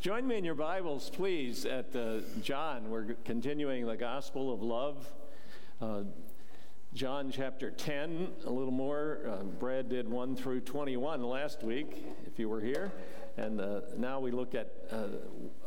Join 0.00 0.26
me 0.26 0.38
in 0.38 0.46
your 0.46 0.54
Bibles, 0.54 1.10
please, 1.10 1.66
at 1.66 1.94
uh, 1.94 2.20
John. 2.40 2.88
We're 2.88 3.16
continuing 3.26 3.84
the 3.86 3.98
Gospel 3.98 4.50
of 4.50 4.62
Love. 4.62 5.06
Uh, 5.78 6.04
John 6.94 7.30
chapter 7.30 7.70
10, 7.70 8.28
a 8.46 8.50
little 8.50 8.72
more. 8.72 9.18
Uh, 9.28 9.42
Brad 9.42 9.90
did 9.90 10.08
1 10.08 10.36
through 10.36 10.60
21 10.60 11.22
last 11.22 11.62
week, 11.62 12.02
if 12.26 12.38
you 12.38 12.48
were 12.48 12.62
here. 12.62 12.90
And 13.36 13.60
uh, 13.60 13.82
now 13.98 14.20
we 14.20 14.30
look 14.30 14.54
at 14.54 14.72
uh, 14.90 15.08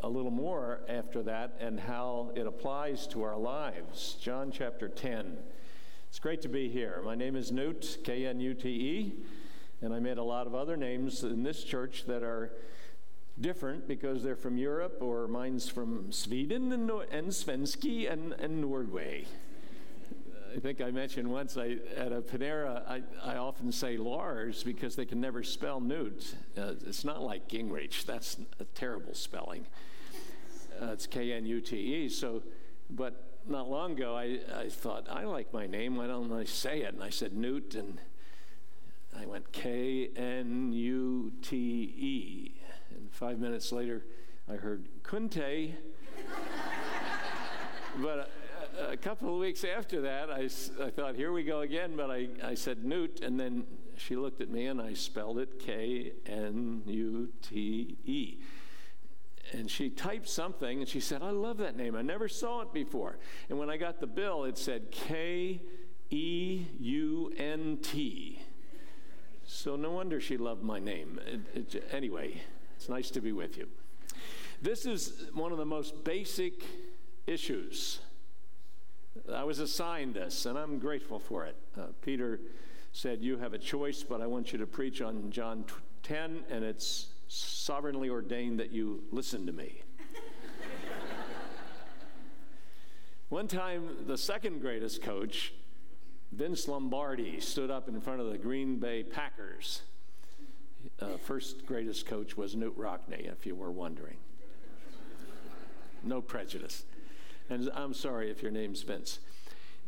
a 0.02 0.10
little 0.10 0.32
more 0.32 0.80
after 0.90 1.22
that 1.22 1.56
and 1.60 1.80
how 1.80 2.32
it 2.34 2.48
applies 2.48 3.06
to 3.10 3.22
our 3.22 3.38
lives. 3.38 4.18
John 4.20 4.50
chapter 4.52 4.90
10. 4.90 5.38
It's 6.10 6.18
great 6.18 6.42
to 6.42 6.50
be 6.50 6.70
here. 6.70 7.04
My 7.06 7.14
name 7.14 7.36
is 7.36 7.52
Newt, 7.52 8.00
K 8.04 8.26
N 8.26 8.40
U 8.40 8.56
T 8.56 8.68
E, 8.68 9.14
and 9.84 9.94
I 9.94 10.00
made 10.00 10.18
a 10.18 10.24
lot 10.24 10.48
of 10.48 10.56
other 10.56 10.76
names 10.76 11.24
in 11.24 11.44
this 11.44 11.64
church 11.64 12.06
that 12.08 12.24
are 12.24 12.52
different 13.40 13.88
because 13.88 14.24
they're 14.24 14.36
from 14.36 14.58
Europe, 14.58 14.98
or 15.02 15.28
mine's 15.28 15.70
from 15.70 16.12
Sweden 16.12 16.72
and, 16.72 16.90
and 17.12 17.28
Svenski 17.30 18.12
and, 18.12 18.34
and 18.34 18.62
Norway. 18.62 19.26
I 20.56 20.60
think 20.60 20.82
I 20.82 20.92
mentioned 20.92 21.32
once 21.32 21.58
I, 21.58 21.78
at 21.98 22.12
a 22.12 22.22
Panera, 22.22 22.88
I, 22.88 23.02
I 23.24 23.38
often 23.38 23.72
say 23.72 23.98
Lars 23.98 24.62
because 24.62 24.96
they 24.96 25.06
can 25.06 25.20
never 25.20 25.42
spell 25.42 25.80
Newt. 25.80 26.36
Uh, 26.56 26.74
it's 26.86 27.04
not 27.04 27.24
like 27.24 27.48
Gingrich, 27.48 28.06
that's 28.06 28.38
a 28.60 28.66
terrible 28.66 29.16
spelling. 29.16 29.66
Uh, 30.80 30.92
it's 30.92 31.08
K 31.08 31.34
N 31.34 31.46
U 31.48 31.60
T 31.60 31.76
E. 31.76 32.10
So, 32.10 32.44
but 32.90 33.40
not 33.48 33.70
long 33.70 33.94
ago, 33.94 34.16
I, 34.16 34.40
I 34.56 34.70
thought, 34.70 35.08
I 35.10 35.24
like 35.24 35.52
my 35.54 35.66
name, 35.66 35.96
why 35.96 36.06
don't 36.08 36.32
I 36.32 36.44
say 36.44 36.82
it? 36.82 36.94
And 36.94 37.04
I 37.04 37.10
said 37.10 37.34
Newt, 37.34 37.74
and 37.74 38.00
I 39.20 39.26
went 39.26 39.52
K 39.52 40.10
N 40.16 40.72
U 40.72 41.32
T 41.42 41.58
E. 41.58 42.63
And 42.96 43.12
five 43.12 43.40
minutes 43.40 43.72
later, 43.72 44.06
I 44.50 44.56
heard 44.56 44.88
Kunte. 45.04 45.74
but 48.02 48.20
uh, 48.20 48.86
a, 48.88 48.92
a, 48.94 48.98
couple 48.98 49.34
of 49.34 49.40
weeks 49.40 49.64
after 49.64 50.02
that, 50.02 50.30
I, 50.30 50.50
I 50.84 50.90
thought, 50.90 51.16
here 51.16 51.32
we 51.32 51.44
go 51.44 51.62
again. 51.62 51.96
But 51.96 52.12
I, 52.12 52.28
I 52.44 52.54
said 52.56 52.84
Newt, 52.84 53.22
and 53.22 53.40
then 53.40 53.66
she 53.98 54.16
looked 54.16 54.42
at 54.42 54.50
me 54.50 54.68
and 54.68 54.82
I 54.82 54.94
spelled 54.94 55.40
it 55.40 55.60
K 55.60 56.14
N 56.26 56.84
U 56.86 57.30
T 57.42 57.98
E. 58.06 58.40
And 59.52 59.70
she 59.70 59.90
typed 59.90 60.30
something 60.30 60.80
and 60.80 60.88
she 60.88 61.00
said, 61.00 61.22
I 61.22 61.30
love 61.30 61.58
that 61.58 61.76
name. 61.76 61.96
I 61.96 62.02
never 62.02 62.28
saw 62.28 62.62
it 62.62 62.74
before. 62.74 63.18
And 63.50 63.60
when 63.60 63.70
I 63.70 63.78
got 63.78 64.00
the 64.00 64.08
bill, 64.08 64.46
it 64.46 64.58
said 64.58 64.90
K 64.90 65.62
E 66.10 66.66
U 66.80 67.34
N 67.38 67.78
T. 67.82 68.42
So 69.46 69.76
no 69.76 69.92
wonder 69.92 70.20
she 70.20 70.38
loved 70.38 70.64
my 70.64 70.80
name. 70.80 71.20
It, 71.26 71.76
it, 71.76 71.90
anyway, 71.92 72.42
it's 72.84 72.90
nice 72.90 73.12
to 73.12 73.22
be 73.22 73.32
with 73.32 73.58
you. 73.58 73.70
This 74.62 74.86
is 74.86 75.28
one 75.34 75.54
of 75.54 75.58
the 75.58 75.64
most 75.64 76.04
basic 76.04 76.66
issues. 77.26 78.00
I 79.34 79.46
was 79.46 79.60
assigned 79.60 80.16
this, 80.16 80.46
and 80.46 80.58
I'm 80.58 80.80
grateful 80.80 81.18
for 81.18 81.46
it. 81.46 81.56
Uh, 81.80 81.84
Peter 82.02 82.42
said, 82.92 83.22
You 83.22 83.38
have 83.38 83.54
a 83.54 83.58
choice, 83.58 84.04
but 84.04 84.20
I 84.20 84.26
want 84.26 84.52
you 84.52 84.60
to 84.60 84.68
preach 84.68 85.02
on 85.02 85.32
John 85.32 85.64
10, 86.04 86.44
and 86.50 86.66
it's 86.66 87.08
sovereignly 87.30 88.10
ordained 88.10 88.60
that 88.60 88.72
you 88.72 89.04
listen 89.14 89.46
to 89.46 89.54
me. 89.54 89.82
One 93.30 93.48
time, 93.48 93.96
the 94.08 94.18
second 94.18 94.60
greatest 94.60 95.02
coach, 95.02 95.54
Vince 96.34 96.68
Lombardi, 96.68 97.40
stood 97.40 97.72
up 97.72 97.88
in 97.88 98.02
front 98.02 98.20
of 98.20 98.30
the 98.30 98.38
Green 98.38 98.78
Bay 98.78 99.04
Packers 99.04 99.84
uh, 101.00 101.18
first 101.18 101.66
greatest 101.66 102.06
coach 102.06 102.38
was 102.38 102.56
Knute 102.56 102.78
Rockne, 102.78 103.32
if 103.32 103.46
you 103.46 103.56
were 103.56 103.72
wondering. 103.72 104.18
No 106.04 106.22
prejudice. 106.22 106.84
And 107.50 107.70
I'm 107.74 107.94
sorry 107.94 108.30
if 108.30 108.42
your 108.42 108.52
name's 108.52 108.82
Vince. 108.82 109.20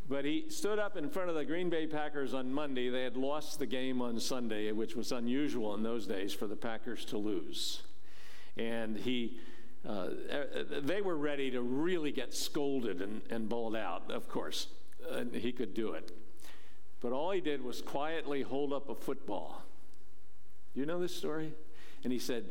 But 0.07 0.23
he 0.23 0.45
stood 0.49 0.77
up 0.77 0.97
in 0.97 1.09
front 1.09 1.29
of 1.29 1.35
the 1.35 1.45
Green 1.45 1.69
Bay 1.69 1.87
Packers 1.87 2.33
on 2.33 2.53
Monday. 2.53 2.89
They 2.89 3.03
had 3.03 3.17
lost 3.17 3.57
the 3.59 3.65
game 3.65 4.01
on 4.01 4.19
Sunday, 4.19 4.71
which 4.71 4.95
was 4.95 5.11
unusual 5.11 5.73
in 5.73 5.83
those 5.83 6.05
days 6.05 6.33
for 6.33 6.47
the 6.47 6.55
Packers 6.55 7.05
to 7.05 7.17
lose. 7.17 7.81
And 8.55 8.97
he, 8.97 9.39
uh, 9.87 10.09
they 10.81 11.01
were 11.01 11.17
ready 11.17 11.49
to 11.51 11.61
really 11.61 12.11
get 12.11 12.33
scolded 12.33 13.01
and, 13.01 13.21
and 13.29 13.49
bawled 13.49 13.75
out, 13.75 14.11
of 14.11 14.29
course. 14.29 14.67
And 15.11 15.33
he 15.33 15.51
could 15.51 15.73
do 15.73 15.93
it. 15.93 16.11
But 17.01 17.11
all 17.11 17.31
he 17.31 17.41
did 17.41 17.63
was 17.63 17.81
quietly 17.81 18.43
hold 18.43 18.73
up 18.73 18.89
a 18.89 18.95
football 18.95 19.63
you 20.75 20.85
know 20.85 20.99
this 20.99 21.15
story? 21.15 21.53
And 22.03 22.11
he 22.11 22.19
said, 22.19 22.45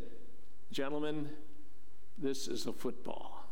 Gentlemen, 0.72 1.28
this 2.18 2.48
is 2.48 2.66
a 2.66 2.72
football. 2.72 3.44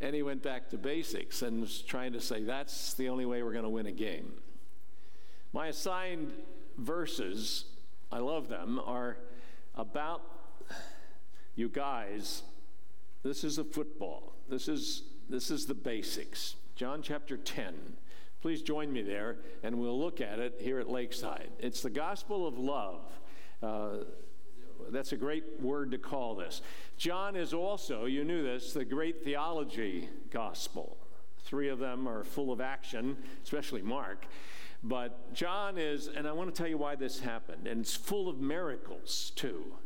And 0.00 0.14
he 0.16 0.22
went 0.22 0.42
back 0.42 0.70
to 0.70 0.78
basics 0.78 1.42
and 1.42 1.60
was 1.60 1.80
trying 1.82 2.12
to 2.14 2.20
say, 2.20 2.42
That's 2.42 2.94
the 2.94 3.08
only 3.08 3.26
way 3.26 3.42
we're 3.42 3.52
going 3.52 3.64
to 3.64 3.70
win 3.70 3.86
a 3.86 3.92
game. 3.92 4.32
My 5.52 5.68
assigned 5.68 6.32
verses, 6.78 7.66
I 8.10 8.18
love 8.18 8.48
them, 8.48 8.80
are 8.84 9.18
about 9.74 10.22
you 11.54 11.68
guys. 11.68 12.42
This 13.22 13.44
is 13.44 13.58
a 13.58 13.64
football. 13.64 14.34
This 14.48 14.68
is, 14.68 15.02
this 15.28 15.50
is 15.50 15.66
the 15.66 15.74
basics. 15.74 16.56
John 16.74 17.02
chapter 17.02 17.36
10. 17.36 17.74
Please 18.42 18.60
join 18.60 18.92
me 18.92 19.02
there, 19.02 19.36
and 19.62 19.78
we'll 19.78 19.98
look 19.98 20.20
at 20.20 20.40
it 20.40 20.56
here 20.58 20.80
at 20.80 20.90
Lakeside. 20.90 21.48
It's 21.60 21.80
the 21.80 21.90
gospel 21.90 22.44
of 22.44 22.58
love. 22.58 23.00
Uh, 23.62 23.98
that's 24.90 25.12
a 25.12 25.16
great 25.16 25.44
word 25.60 25.92
to 25.92 25.98
call 25.98 26.34
this. 26.34 26.60
John 26.96 27.36
is 27.36 27.54
also, 27.54 28.06
you 28.06 28.24
knew 28.24 28.42
this, 28.42 28.72
the 28.72 28.84
great 28.84 29.22
theology 29.22 30.08
gospel. 30.30 30.98
Three 31.44 31.68
of 31.68 31.78
them 31.78 32.08
are 32.08 32.24
full 32.24 32.50
of 32.50 32.60
action, 32.60 33.16
especially 33.44 33.80
Mark. 33.80 34.26
But 34.82 35.32
John 35.32 35.78
is, 35.78 36.08
and 36.08 36.26
I 36.26 36.32
want 36.32 36.52
to 36.52 36.58
tell 36.58 36.68
you 36.68 36.78
why 36.78 36.96
this 36.96 37.20
happened, 37.20 37.68
and 37.68 37.82
it's 37.82 37.94
full 37.94 38.28
of 38.28 38.40
miracles 38.40 39.30
too. 39.36 39.76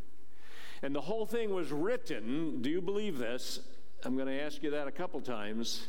And 0.80 0.94
the 0.94 1.02
whole 1.02 1.26
thing 1.26 1.54
was 1.54 1.72
written, 1.72 2.62
do 2.62 2.70
you 2.70 2.80
believe 2.80 3.18
this? 3.18 3.60
I'm 4.02 4.16
going 4.16 4.28
to 4.28 4.40
ask 4.40 4.62
you 4.62 4.70
that 4.70 4.88
a 4.88 4.92
couple 4.92 5.20
times 5.20 5.88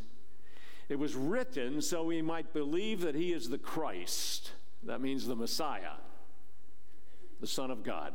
it 0.90 0.98
was 0.98 1.16
written 1.16 1.81
so 1.81 2.03
we 2.03 2.22
might 2.22 2.53
believe 2.53 3.02
that 3.02 3.16
he 3.16 3.34
is 3.34 3.50
the 3.50 3.58
Christ. 3.58 4.52
That 4.84 5.02
means 5.02 5.28
the 5.28 5.36
Messiah, 5.36 5.98
the 7.42 7.48
Son 7.48 7.72
of 7.72 7.84
God. 7.84 8.14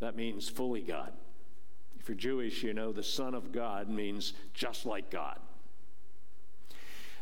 That 0.00 0.16
means 0.16 0.48
fully 0.48 0.82
God. 0.82 1.12
If 1.98 2.08
you're 2.08 2.16
Jewish, 2.16 2.62
you 2.62 2.72
know 2.72 2.92
the 2.92 3.02
Son 3.02 3.34
of 3.34 3.52
God 3.52 3.88
means 3.88 4.32
just 4.54 4.86
like 4.86 5.10
God. 5.10 5.38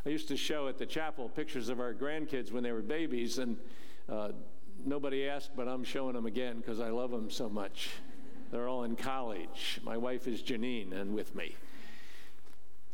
I 0.07 0.11
used 0.11 0.29
to 0.29 0.37
show 0.37 0.69
at 0.69 0.79
the 0.79 0.87
chapel 0.87 1.29
pictures 1.29 1.69
of 1.69 1.81
our 1.81 1.93
grandkids 1.93 2.53
when 2.53 2.63
they 2.63 2.73
were 2.73 2.83
babies, 2.83 3.39
and 3.39 3.57
uh, 4.09 4.31
nobody 4.85 5.29
asked, 5.29 5.51
but 5.57 5.69
I'm 5.69 5.85
showing 5.85 6.15
them 6.15 6.27
again 6.27 6.59
because 6.59 6.81
I 6.81 6.91
love 6.91 7.11
them 7.11 7.31
so 7.31 7.49
much. 7.49 7.91
They're 8.51 8.69
all 8.69 8.85
in 8.85 8.97
college. 8.97 9.81
My 9.83 9.97
wife 9.97 10.27
is 10.27 10.43
Janine 10.43 10.93
and 10.93 11.15
with 11.15 11.35
me. 11.35 11.55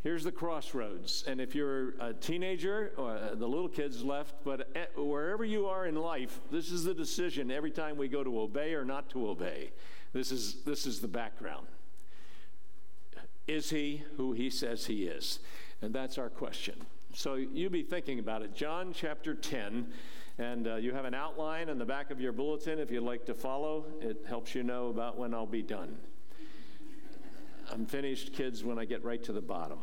Here's 0.04 0.22
the 0.22 0.32
crossroads. 0.32 1.24
And 1.26 1.40
if 1.40 1.54
you're 1.54 1.94
a 1.98 2.12
teenager, 2.12 2.92
uh, 2.98 3.34
the 3.36 3.48
little 3.48 3.70
kids 3.70 4.04
left, 4.04 4.34
but 4.44 4.68
uh, 4.76 5.00
wherever 5.00 5.46
you 5.46 5.66
are 5.66 5.86
in 5.86 5.96
life, 5.96 6.40
this 6.52 6.70
is 6.70 6.84
the 6.84 6.92
decision 6.92 7.50
every 7.50 7.70
time 7.70 7.96
we 7.96 8.06
go 8.06 8.22
to 8.22 8.38
obey 8.38 8.74
or 8.74 8.84
not 8.84 9.08
to 9.10 9.26
obey. 9.30 9.70
This 10.12 10.30
is, 10.30 10.56
this 10.66 10.84
is 10.84 11.00
the 11.00 11.08
background. 11.08 11.66
Is 13.46 13.70
he 13.70 14.02
who 14.18 14.34
he 14.34 14.50
says 14.50 14.84
he 14.84 15.04
is? 15.04 15.38
And 15.80 15.94
that's 15.94 16.18
our 16.18 16.28
question. 16.28 16.84
So 17.14 17.36
you 17.36 17.70
be 17.70 17.82
thinking 17.82 18.18
about 18.18 18.42
it. 18.42 18.54
John 18.54 18.92
chapter 18.94 19.34
10, 19.34 19.86
and 20.36 20.68
uh, 20.68 20.76
you 20.76 20.92
have 20.92 21.06
an 21.06 21.14
outline 21.14 21.70
in 21.70 21.78
the 21.78 21.84
back 21.86 22.10
of 22.10 22.20
your 22.20 22.32
bulletin 22.32 22.78
if 22.78 22.90
you'd 22.90 23.04
like 23.04 23.24
to 23.24 23.34
follow. 23.34 23.86
It 24.02 24.26
helps 24.28 24.54
you 24.54 24.64
know 24.64 24.88
about 24.88 25.16
when 25.16 25.32
I'll 25.32 25.46
be 25.46 25.62
done. 25.62 25.96
I'm 27.72 27.86
finished, 27.86 28.34
kids, 28.34 28.62
when 28.62 28.78
I 28.78 28.84
get 28.84 29.02
right 29.02 29.22
to 29.24 29.32
the 29.32 29.40
bottom. 29.40 29.78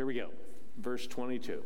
Here 0.00 0.06
we 0.06 0.14
go. 0.14 0.30
Verse 0.78 1.06
22. 1.06 1.62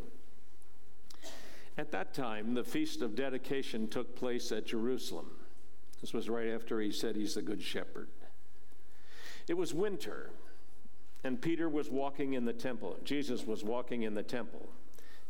At 1.79 1.93
that 1.93 2.15
time, 2.15 2.55
the 2.55 2.65
feast 2.65 3.01
of 3.01 3.15
dedication 3.15 3.87
took 3.87 4.17
place 4.17 4.51
at 4.51 4.67
Jerusalem. 4.67 5.31
This 6.01 6.13
was 6.13 6.29
right 6.29 6.49
after 6.49 6.81
he 6.81 6.91
said 6.91 7.15
he's 7.15 7.37
the 7.37 7.43
good 7.43 7.63
shepherd. 7.63 8.09
It 9.47 9.57
was 9.57 9.73
winter, 9.73 10.31
and 11.23 11.41
Peter 11.41 11.69
was 11.69 11.91
walking 11.91 12.33
in 12.33 12.45
the 12.45 12.53
temple. 12.53 12.99
Jesus 13.05 13.47
was 13.47 13.63
walking 13.63 14.03
in 14.03 14.15
the 14.15 14.25
temple, 14.25 14.69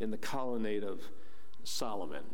in 0.00 0.11
the 0.11 0.17
colonnade 0.17 0.83
of 0.83 1.03
Solomon, 1.62 2.25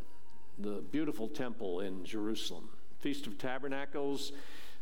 the 0.56 0.84
beautiful 0.92 1.26
temple 1.26 1.80
in 1.80 2.04
Jerusalem. 2.04 2.68
Feast 3.00 3.26
of 3.26 3.38
Tabernacles 3.38 4.30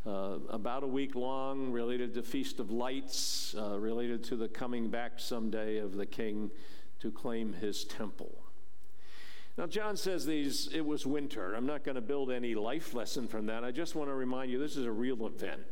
uh, 0.06 0.38
about 0.48 0.84
a 0.84 0.86
week 0.86 1.14
long, 1.14 1.70
related 1.72 2.14
to 2.14 2.22
Feast 2.22 2.60
of 2.60 2.70
Lights, 2.70 3.54
uh, 3.58 3.78
related 3.78 4.24
to 4.24 4.36
the 4.36 4.48
coming 4.48 4.88
back 4.88 5.12
someday 5.16 5.78
of 5.78 5.96
the 5.96 6.06
king 6.06 6.50
to 7.00 7.10
claim 7.10 7.52
his 7.52 7.84
temple. 7.84 8.32
Now, 9.56 9.66
John 9.66 9.96
says 9.96 10.24
these, 10.24 10.68
it 10.72 10.86
was 10.86 11.04
winter. 11.04 11.54
I'm 11.54 11.66
not 11.66 11.82
going 11.82 11.96
to 11.96 12.00
build 12.00 12.30
any 12.30 12.54
life 12.54 12.94
lesson 12.94 13.26
from 13.26 13.46
that. 13.46 13.64
I 13.64 13.72
just 13.72 13.96
want 13.96 14.08
to 14.08 14.14
remind 14.14 14.52
you 14.52 14.58
this 14.58 14.76
is 14.76 14.86
a 14.86 14.92
real 14.92 15.26
event. 15.26 15.62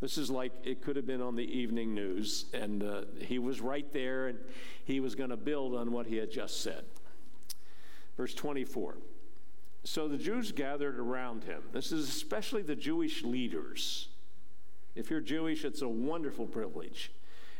This 0.00 0.16
is 0.16 0.30
like 0.30 0.52
it 0.62 0.80
could 0.82 0.94
have 0.94 1.06
been 1.06 1.20
on 1.20 1.34
the 1.34 1.58
evening 1.58 1.92
news, 1.92 2.44
and 2.54 2.84
uh, 2.84 3.02
he 3.18 3.40
was 3.40 3.60
right 3.60 3.92
there, 3.92 4.28
and 4.28 4.38
he 4.84 5.00
was 5.00 5.16
going 5.16 5.30
to 5.30 5.36
build 5.36 5.74
on 5.74 5.90
what 5.90 6.06
he 6.06 6.16
had 6.16 6.30
just 6.30 6.62
said. 6.62 6.84
Verse 8.16 8.34
24. 8.34 8.98
So 9.88 10.06
the 10.06 10.18
Jews 10.18 10.52
gathered 10.52 10.98
around 10.98 11.44
him. 11.44 11.62
This 11.72 11.92
is 11.92 12.10
especially 12.10 12.60
the 12.60 12.76
Jewish 12.76 13.24
leaders. 13.24 14.08
If 14.94 15.08
you're 15.08 15.22
Jewish, 15.22 15.64
it's 15.64 15.80
a 15.80 15.88
wonderful 15.88 16.44
privilege. 16.44 17.10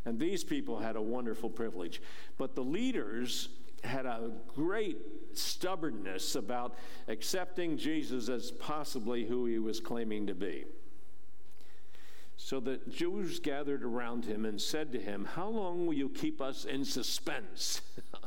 And 0.05 0.21
these 0.21 0.45
people 0.45 0.79
had 0.79 0.95
a 0.95 1.01
wonderful 1.01 1.49
privilege. 1.49 2.03
But 2.37 2.55
the 2.55 2.63
leaders 2.63 3.49
had 3.83 4.05
a 4.05 4.31
great 4.55 4.99
stubbornness 5.33 6.35
about 6.35 6.77
accepting 7.09 7.79
Jesus 7.79 8.29
as 8.29 8.51
possibly 8.51 9.25
who 9.25 9.47
he 9.47 9.59
was 9.59 9.81
claiming 9.81 10.27
to 10.27 10.35
be. 10.35 10.67
So 12.37 12.61
the 12.61 12.79
Jews 12.91 13.41
gathered 13.41 13.83
around 13.83 14.27
him 14.27 14.45
and 14.45 14.61
said 14.61 14.93
to 14.93 15.01
him, 15.01 15.27
How 15.35 15.49
long 15.49 15.87
will 15.87 15.95
you 15.95 16.11
keep 16.11 16.43
us 16.43 16.67
in 16.67 16.85
suspense? 16.85 17.81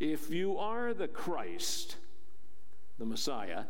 if 0.00 0.28
you 0.28 0.58
are 0.58 0.92
the 0.92 1.08
Christ, 1.08 1.96
the 2.98 3.06
Messiah, 3.06 3.64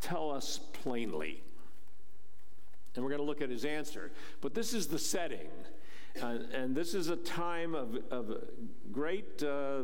tell 0.00 0.30
us 0.30 0.60
plainly. 0.72 1.42
And 2.94 3.04
we're 3.04 3.10
going 3.10 3.20
to 3.20 3.26
look 3.26 3.42
at 3.42 3.50
his 3.50 3.64
answer. 3.64 4.10
But 4.40 4.54
this 4.54 4.72
is 4.72 4.86
the 4.86 4.98
setting. 4.98 5.48
Uh, 6.22 6.38
and 6.52 6.74
this 6.74 6.94
is 6.94 7.08
a 7.08 7.16
time 7.16 7.74
of, 7.74 7.98
of 8.10 8.42
great 8.90 9.42
uh, 9.42 9.82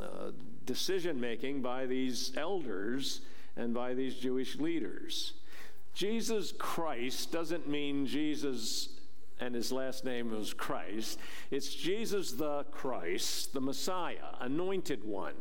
uh, 0.00 0.30
decision 0.66 1.20
making 1.20 1.62
by 1.62 1.86
these 1.86 2.32
elders 2.36 3.22
and 3.56 3.72
by 3.72 3.94
these 3.94 4.16
Jewish 4.16 4.56
leaders. 4.56 5.34
Jesus 5.94 6.52
Christ 6.52 7.32
doesn't 7.32 7.68
mean 7.68 8.06
Jesus 8.06 8.93
and 9.40 9.54
his 9.54 9.72
last 9.72 10.04
name 10.04 10.30
was 10.30 10.54
Christ. 10.54 11.18
It's 11.50 11.74
Jesus 11.74 12.32
the 12.32 12.64
Christ, 12.70 13.52
the 13.52 13.60
Messiah, 13.60 14.36
anointed 14.40 15.04
one. 15.04 15.34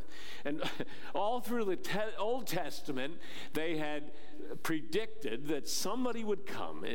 And 0.45 0.63
all 1.15 1.39
through 1.41 1.65
the 1.65 1.75
te- 1.75 1.99
Old 2.17 2.47
Testament, 2.47 3.13
they 3.53 3.77
had 3.77 4.11
predicted 4.63 5.47
that 5.47 5.67
somebody 5.67 6.23
would 6.23 6.45
come. 6.45 6.85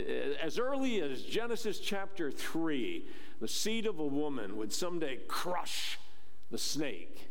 As 0.42 0.58
early 0.58 1.00
as 1.00 1.22
Genesis 1.22 1.78
chapter 1.78 2.30
3, 2.30 3.06
the 3.40 3.48
seed 3.48 3.86
of 3.86 3.98
a 3.98 4.06
woman 4.06 4.56
would 4.56 4.72
someday 4.72 5.18
crush 5.28 5.98
the 6.50 6.58
snake 6.58 7.27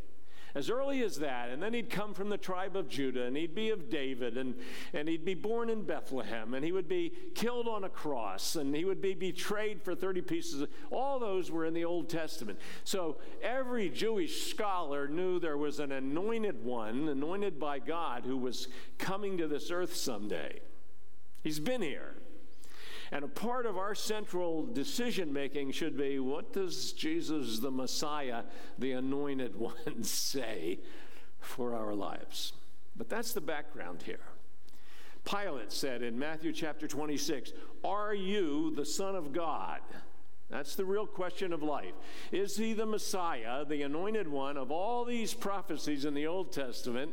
as 0.55 0.69
early 0.69 1.03
as 1.03 1.17
that. 1.19 1.49
And 1.49 1.61
then 1.61 1.73
he'd 1.73 1.89
come 1.89 2.13
from 2.13 2.29
the 2.29 2.37
tribe 2.37 2.75
of 2.75 2.89
Judah, 2.89 3.23
and 3.23 3.37
he'd 3.37 3.55
be 3.55 3.69
of 3.69 3.89
David, 3.89 4.37
and, 4.37 4.55
and 4.93 5.07
he'd 5.07 5.25
be 5.25 5.33
born 5.33 5.69
in 5.69 5.83
Bethlehem, 5.83 6.53
and 6.53 6.65
he 6.65 6.71
would 6.71 6.87
be 6.87 7.11
killed 7.35 7.67
on 7.67 7.83
a 7.83 7.89
cross, 7.89 8.55
and 8.55 8.75
he 8.75 8.85
would 8.85 9.01
be 9.01 9.13
betrayed 9.13 9.81
for 9.81 9.95
30 9.95 10.21
pieces. 10.21 10.67
All 10.91 11.19
those 11.19 11.49
were 11.49 11.65
in 11.65 11.73
the 11.73 11.85
Old 11.85 12.09
Testament. 12.09 12.59
So 12.83 13.17
every 13.41 13.89
Jewish 13.89 14.49
scholar 14.49 15.07
knew 15.07 15.39
there 15.39 15.57
was 15.57 15.79
an 15.79 15.91
anointed 15.91 16.63
one, 16.63 17.07
anointed 17.07 17.59
by 17.59 17.79
God, 17.79 18.23
who 18.25 18.37
was 18.37 18.67
coming 18.97 19.37
to 19.37 19.47
this 19.47 19.71
earth 19.71 19.95
someday. 19.95 20.59
He's 21.43 21.59
been 21.59 21.81
here. 21.81 22.16
And 23.11 23.23
a 23.23 23.27
part 23.27 23.65
of 23.65 23.77
our 23.77 23.95
central 23.95 24.65
decision 24.65 25.31
making 25.31 25.71
should 25.71 25.97
be 25.97 26.19
what 26.19 26.53
does 26.53 26.91
Jesus, 26.93 27.59
the 27.59 27.71
Messiah, 27.71 28.43
the 28.77 28.93
anointed 28.93 29.55
one, 29.59 30.03
say 30.03 30.79
for 31.39 31.75
our 31.75 31.93
lives? 31.93 32.53
But 32.95 33.09
that's 33.09 33.33
the 33.33 33.41
background 33.41 34.01
here. 34.01 34.19
Pilate 35.23 35.71
said 35.71 36.01
in 36.01 36.17
Matthew 36.17 36.53
chapter 36.53 36.87
26, 36.87 37.51
Are 37.83 38.13
you 38.13 38.73
the 38.75 38.85
Son 38.85 39.15
of 39.15 39.33
God? 39.33 39.81
That's 40.49 40.75
the 40.75 40.85
real 40.85 41.05
question 41.05 41.51
of 41.51 41.61
life. 41.61 41.93
Is 42.31 42.55
he 42.55 42.73
the 42.73 42.85
Messiah, 42.85 43.65
the 43.65 43.81
anointed 43.81 44.29
one 44.29 44.55
of 44.55 44.71
all 44.71 45.03
these 45.03 45.33
prophecies 45.33 46.05
in 46.05 46.13
the 46.13 46.27
Old 46.27 46.53
Testament? 46.53 47.11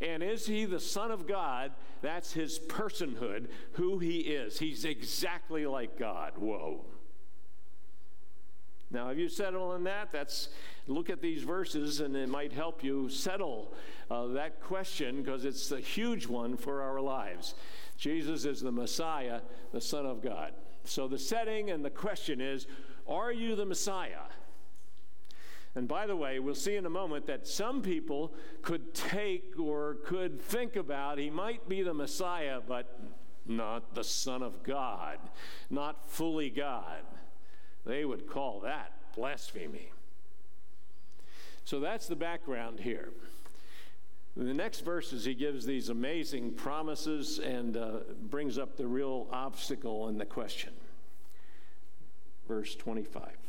And 0.00 0.22
is 0.22 0.46
he 0.46 0.64
the 0.64 0.80
Son 0.80 1.10
of 1.10 1.26
God? 1.26 1.72
That's 2.02 2.32
his 2.32 2.58
personhood, 2.58 3.48
who 3.72 3.98
he 3.98 4.18
is. 4.18 4.58
He's 4.58 4.84
exactly 4.84 5.66
like 5.66 5.98
God. 5.98 6.34
Whoa. 6.36 6.84
Now, 8.90 9.08
have 9.08 9.18
you 9.18 9.28
settled 9.28 9.74
on 9.74 9.84
that? 9.84 10.12
That's 10.12 10.48
look 10.86 11.10
at 11.10 11.20
these 11.20 11.42
verses, 11.42 12.00
and 12.00 12.16
it 12.16 12.28
might 12.28 12.52
help 12.52 12.82
you 12.82 13.08
settle 13.10 13.74
uh, 14.10 14.28
that 14.28 14.62
question 14.62 15.22
because 15.22 15.44
it's 15.44 15.70
a 15.72 15.80
huge 15.80 16.26
one 16.26 16.56
for 16.56 16.80
our 16.80 17.00
lives. 17.00 17.54
Jesus 17.98 18.44
is 18.46 18.62
the 18.62 18.72
Messiah, 18.72 19.40
the 19.72 19.80
Son 19.80 20.06
of 20.06 20.22
God. 20.22 20.52
So 20.84 21.06
the 21.06 21.18
setting 21.18 21.70
and 21.70 21.84
the 21.84 21.90
question 21.90 22.40
is: 22.40 22.66
Are 23.06 23.32
you 23.32 23.56
the 23.56 23.66
Messiah? 23.66 24.22
And 25.74 25.86
by 25.86 26.06
the 26.06 26.16
way, 26.16 26.38
we'll 26.38 26.54
see 26.54 26.76
in 26.76 26.86
a 26.86 26.90
moment 26.90 27.26
that 27.26 27.46
some 27.46 27.82
people 27.82 28.34
could 28.62 28.94
take 28.94 29.54
or 29.58 29.98
could 30.04 30.40
think 30.40 30.76
about 30.76 31.18
he 31.18 31.30
might 31.30 31.68
be 31.68 31.82
the 31.82 31.94
Messiah, 31.94 32.60
but 32.66 32.98
not 33.46 33.94
the 33.94 34.04
Son 34.04 34.42
of 34.42 34.62
God, 34.62 35.18
not 35.70 36.10
fully 36.10 36.50
God. 36.50 37.02
They 37.84 38.04
would 38.04 38.26
call 38.26 38.60
that 38.60 38.92
blasphemy. 39.14 39.92
So 41.64 41.80
that's 41.80 42.06
the 42.06 42.16
background 42.16 42.80
here. 42.80 43.10
In 44.36 44.46
the 44.46 44.54
next 44.54 44.80
verses, 44.80 45.24
he 45.24 45.34
gives 45.34 45.66
these 45.66 45.88
amazing 45.88 46.52
promises 46.52 47.40
and 47.40 47.76
uh, 47.76 47.90
brings 48.30 48.56
up 48.56 48.76
the 48.76 48.86
real 48.86 49.26
obstacle 49.32 50.08
and 50.08 50.20
the 50.20 50.24
question. 50.24 50.72
Verse 52.46 52.74
25. 52.76 53.47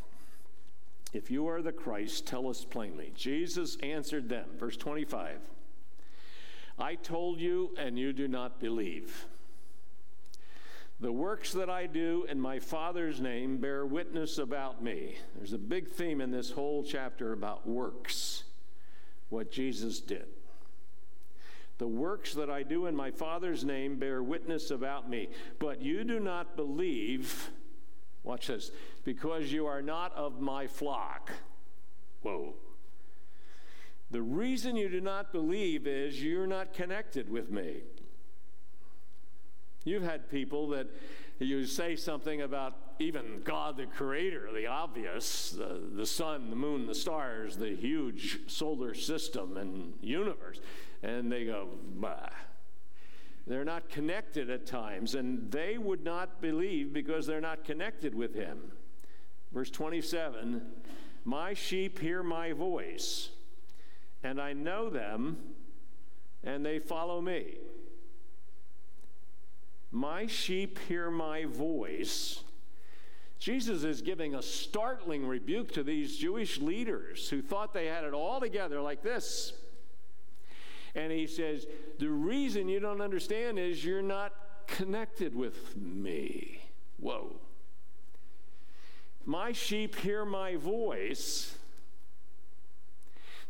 If 1.12 1.32
you 1.32 1.48
are 1.48 1.62
the 1.62 1.72
Christ, 1.72 2.28
tell 2.28 2.48
us 2.48 2.64
plainly. 2.64 3.12
Jesus 3.16 3.78
answered 3.78 4.30
them, 4.30 4.46
verse 4.58 4.78
25 4.78 5.40
I 6.78 6.96
told 6.96 7.42
you, 7.42 7.72
and 7.78 8.00
you 8.00 8.14
do 8.14 8.28
not 8.28 8.60
believe. 8.60 9.26
The 11.02 11.12
works 11.12 11.54
that 11.54 11.70
I 11.70 11.86
do 11.86 12.26
in 12.30 12.40
my 12.40 12.60
Father's 12.60 13.22
name 13.22 13.58
bear 13.58 13.86
witness 13.86 14.38
about 14.38 14.84
me. 14.84 15.16
There's 15.36 15.54
a 15.54 15.58
big 15.58 15.90
theme 15.90 16.20
in 16.20 16.32
this 16.32 16.52
whole 16.52 16.84
chapter 16.84 17.32
about 17.32 17.68
works, 17.68 18.44
what 19.30 19.52
Jesus 19.52 20.00
did. 20.00 20.26
The 21.78 21.88
works 21.88 22.34
that 22.34 22.50
I 22.50 22.64
do 22.64 22.86
in 22.88 22.96
my 22.96 23.12
Father's 23.12 23.64
name 23.64 23.98
bear 23.98 24.22
witness 24.22 24.72
about 24.72 25.10
me, 25.10 25.30
but 25.58 25.82
you 25.82 26.04
do 26.04 26.20
not 26.20 26.58
believe 26.58 27.50
Watch 28.24 28.48
this. 28.48 28.72
Because 29.04 29.52
you 29.52 29.66
are 29.66 29.82
not 29.82 30.14
of 30.16 30.40
my 30.42 30.68
flock. 30.68 31.32
Whoa. 32.22 32.54
The 34.12 34.22
reason 34.22 34.76
you 34.76 34.90
do 34.90 35.02
not 35.02 35.32
believe 35.32 35.88
is 35.88 36.22
you're 36.22 36.48
not 36.48 36.74
connected 36.74 37.30
with 37.30 37.52
me. 37.52 37.84
You've 39.86 40.04
had 40.04 40.30
people 40.30 40.68
that 40.70 40.88
you 41.40 41.66
say 41.66 41.96
something 41.96 42.42
about 42.42 42.76
even 43.00 43.42
God 43.44 43.78
the 43.78 43.86
Creator, 43.86 44.50
the 44.54 44.68
obvious, 44.68 45.52
the, 45.52 45.82
the 45.96 46.06
sun, 46.06 46.50
the 46.50 46.56
moon, 46.56 46.86
the 46.86 46.96
stars, 46.96 47.56
the 47.56 47.76
huge 47.76 48.40
solar 48.48 48.94
system 48.94 49.56
and 49.56 49.94
universe, 50.02 50.60
and 51.02 51.32
they 51.32 51.46
go, 51.46 51.70
bah. 51.96 52.30
They're 53.50 53.66
not 53.66 53.90
connected 53.90 54.52
at 54.52 54.68
times, 54.68 55.16
and 55.16 55.52
they 55.52 55.80
would 55.80 56.04
not 56.04 56.40
believe 56.40 56.94
because 56.94 57.26
they're 57.26 57.42
not 57.42 57.66
connected 57.66 58.14
with 58.14 58.36
him. 58.36 58.60
Verse 59.52 59.72
27 59.72 60.62
My 61.26 61.56
sheep 61.56 61.98
hear 61.98 62.22
my 62.22 62.54
voice, 62.54 63.30
and 64.24 64.40
I 64.40 64.54
know 64.54 64.92
them, 64.92 65.38
and 66.44 66.64
they 66.64 66.78
follow 66.78 67.22
me. 67.22 67.58
My 69.90 70.28
sheep 70.28 70.78
hear 70.88 71.10
my 71.10 71.46
voice. 71.46 72.44
Jesus 73.40 73.84
is 73.84 74.04
giving 74.04 74.36
a 74.36 74.44
startling 74.44 75.26
rebuke 75.26 75.72
to 75.72 75.82
these 75.82 76.18
Jewish 76.18 76.60
leaders 76.60 77.30
who 77.30 77.42
thought 77.42 77.74
they 77.74 77.88
had 77.88 78.04
it 78.04 78.14
all 78.14 78.40
together 78.40 78.80
like 78.80 79.02
this. 79.02 79.54
And 81.00 81.14
he 81.14 81.28
says, 81.28 81.66
The 81.98 82.10
reason 82.10 82.68
you 82.68 82.80
don't 82.80 83.02
understand 83.02 83.58
is 83.58 83.86
you're 83.86 84.02
not 84.02 84.34
connected 84.68 85.34
with 85.34 85.78
me. 85.78 86.62
Whoa. 86.98 87.38
My 89.26 89.54
sheep 89.54 89.96
hear 89.96 90.26
my 90.26 90.58
voice. 90.58 91.56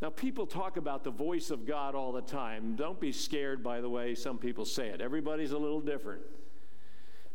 Now, 0.01 0.09
people 0.09 0.45
talk 0.45 0.77
about 0.77 1.03
the 1.03 1.11
voice 1.11 1.49
of 1.49 1.65
God 1.65 1.95
all 1.95 2.13
the 2.13 2.21
time. 2.21 2.75
Don't 2.75 2.99
be 2.99 3.11
scared 3.11 3.63
by 3.63 3.81
the 3.81 3.89
way 3.89 4.15
some 4.15 4.37
people 4.37 4.63
say 4.63 4.87
it. 4.89 5.01
Everybody's 5.01 5.51
a 5.51 5.57
little 5.57 5.81
different. 5.81 6.21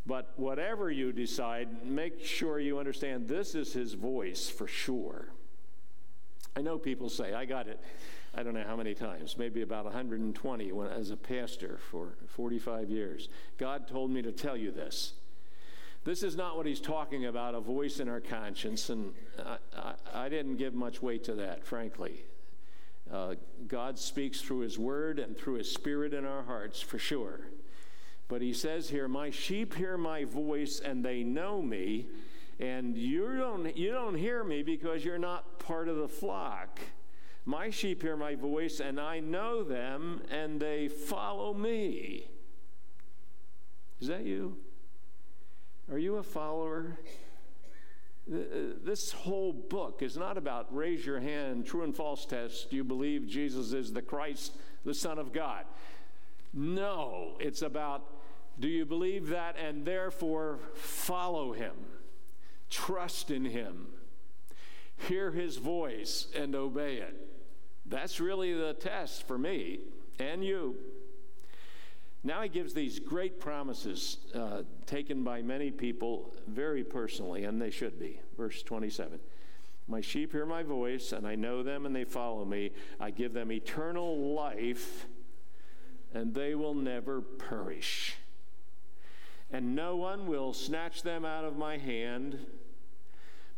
But 0.07 0.33
whatever 0.37 0.91
you 0.91 1.13
decide, 1.13 1.85
make 1.85 2.25
sure 2.25 2.61
you 2.61 2.79
understand 2.79 3.27
this 3.27 3.55
is 3.55 3.73
his 3.73 3.95
voice 3.95 4.49
for 4.49 4.67
sure. 4.67 5.29
I 6.57 6.63
know 6.63 6.79
people 6.79 7.09
say, 7.09 7.35
I 7.35 7.47
got 7.47 7.67
it. 7.67 7.81
I 8.37 8.43
don't 8.43 8.55
know 8.55 8.65
how 8.67 8.77
many 8.77 8.95
times, 8.95 9.37
maybe 9.39 9.63
about 9.63 9.85
120 9.85 10.73
when, 10.73 10.89
as 10.89 11.11
a 11.11 11.17
pastor 11.17 11.79
for 11.91 12.17
45 12.27 12.91
years. 12.91 13.29
God 13.59 13.87
told 13.87 14.11
me 14.11 14.23
to 14.23 14.33
tell 14.33 14.57
you 14.57 14.73
this 14.73 15.15
This 16.05 16.23
is 16.23 16.37
not 16.37 16.57
what 16.57 16.67
he's 16.67 16.81
talking 16.81 17.27
about, 17.27 17.55
a 17.55 17.61
voice 17.61 18.01
in 18.01 18.09
our 18.09 18.21
conscience, 18.21 18.91
and 18.91 19.13
I, 19.39 19.57
I, 19.77 20.25
I 20.25 20.29
didn't 20.29 20.57
give 20.57 20.75
much 20.75 21.01
weight 21.01 21.25
to 21.25 21.35
that, 21.35 21.65
frankly. 21.65 22.25
Uh, 23.13 23.35
God 23.69 23.99
speaks 23.99 24.41
through 24.41 24.61
his 24.61 24.79
word 24.79 25.19
and 25.19 25.37
through 25.37 25.55
his 25.55 25.71
spirit 25.71 26.13
in 26.13 26.25
our 26.25 26.43
hearts, 26.43 26.81
for 26.81 26.99
sure. 26.99 27.41
But 28.27 28.43
he 28.43 28.53
says 28.53 28.89
here, 28.89 29.07
My 29.07 29.31
sheep 29.31 29.75
hear 29.75 29.97
my 29.97 30.25
voice 30.25 30.81
and 30.81 31.05
they 31.05 31.23
know 31.23 31.63
me, 31.63 32.09
and 32.59 32.97
you 32.97 33.37
don't, 33.37 33.77
you 33.77 33.93
don't 33.93 34.15
hear 34.17 34.43
me 34.43 34.63
because 34.63 35.05
you're 35.05 35.19
not 35.19 35.59
part 35.59 35.89
of 35.89 35.97
the 35.97 36.09
flock. 36.09 36.81
My 37.47 37.71
sheep 37.71 38.03
hear 38.03 38.17
my 38.17 38.35
voice, 38.35 38.81
and 38.81 38.99
I 38.99 39.21
know 39.21 39.63
them, 39.63 40.23
and 40.31 40.59
they 40.59 40.89
follow 40.89 41.53
me. 41.53 42.29
Is 44.01 44.09
that 44.09 44.25
you? 44.25 44.57
Are 45.91 45.99
you 45.99 46.17
a 46.17 46.23
follower? 46.23 46.99
Uh, 48.33 48.39
this 48.83 49.13
whole 49.13 49.53
book 49.53 50.01
is 50.01 50.17
not 50.17 50.39
about 50.39 50.75
raise 50.75 51.05
your 51.05 51.21
hand, 51.21 51.67
true 51.67 51.83
and 51.83 51.95
false 51.95 52.25
test. 52.25 52.71
Do 52.71 52.77
you 52.77 52.85
believe 52.85 53.27
Jesus 53.27 53.75
is 53.75 53.93
the 53.93 54.01
Christ, 54.01 54.57
the 54.85 54.95
Son 54.95 55.19
of 55.19 55.33
God? 55.33 55.67
No, 56.55 57.37
it's 57.41 57.61
about 57.61 58.03
do 58.59 58.69
you 58.69 58.87
believe 58.87 59.29
that 59.29 59.57
and 59.59 59.85
therefore 59.85 60.59
follow 60.75 61.53
him, 61.53 61.75
trust 62.71 63.31
in 63.31 63.45
him, 63.45 63.89
hear 64.97 65.31
his 65.31 65.57
voice 65.57 66.29
and 66.37 66.55
obey 66.55 66.97
it? 66.97 67.17
That's 67.87 68.21
really 68.21 68.55
the 68.55 68.75
test 68.75 69.27
for 69.27 69.37
me 69.37 69.81
and 70.19 70.45
you. 70.45 70.77
Now 72.23 72.41
he 72.41 72.49
gives 72.49 72.73
these 72.73 72.99
great 72.99 73.39
promises 73.39 74.17
uh, 74.35 74.63
taken 74.87 75.23
by 75.23 75.43
many 75.43 75.71
people 75.71 76.35
very 76.49 76.83
personally, 76.83 77.45
and 77.45 77.61
they 77.61 77.71
should 77.71 77.99
be. 77.99 78.19
Verse 78.37 78.63
27 78.63 79.21
My 79.87 80.01
sheep 80.01 80.33
hear 80.33 80.47
my 80.47 80.63
voice, 80.63 81.13
and 81.13 81.27
I 81.27 81.35
know 81.35 81.63
them, 81.63 81.85
and 81.85 81.95
they 81.95 82.05
follow 82.05 82.47
me. 82.47 82.71
I 82.99 83.11
give 83.11 83.35
them 83.35 83.53
eternal 83.53 84.35
life, 84.35 85.07
and 86.15 86.33
they 86.33 86.55
will 86.55 86.75
never 86.75 87.21
perish. 87.21 88.17
And 89.51 89.77
no 89.77 89.97
one 89.97 90.27
will 90.27 90.55
snatch 90.55 91.03
them 91.03 91.27
out 91.27 91.45
of 91.45 91.59
my 91.59 91.77
hand. 91.77 92.39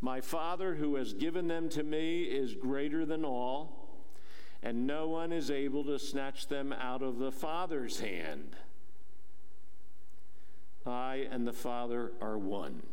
My 0.06 0.20
Father, 0.20 0.76
who 0.76 0.94
has 0.94 1.12
given 1.14 1.48
them 1.48 1.68
to 1.70 1.82
me, 1.82 2.22
is 2.22 2.54
greater 2.54 3.04
than 3.04 3.24
all 3.24 3.88
and 4.62 4.86
no 4.86 5.08
one 5.08 5.32
is 5.32 5.50
able 5.50 5.82
to 5.82 5.98
snatch 5.98 6.46
them 6.46 6.72
out 6.72 7.02
of 7.02 7.18
the 7.18 7.32
Father's 7.32 7.98
hand. 7.98 8.54
I 10.86 11.26
and 11.28 11.44
the 11.44 11.52
Father 11.52 12.12
are 12.20 12.38
one. 12.38 12.84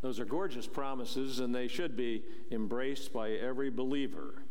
Those 0.00 0.18
are 0.18 0.24
gorgeous 0.24 0.66
promises, 0.66 1.40
and 1.40 1.54
they 1.54 1.68
should 1.68 1.94
be 1.94 2.22
embraced 2.50 3.12
by 3.12 3.32
every 3.32 3.68
believer. 3.68 4.42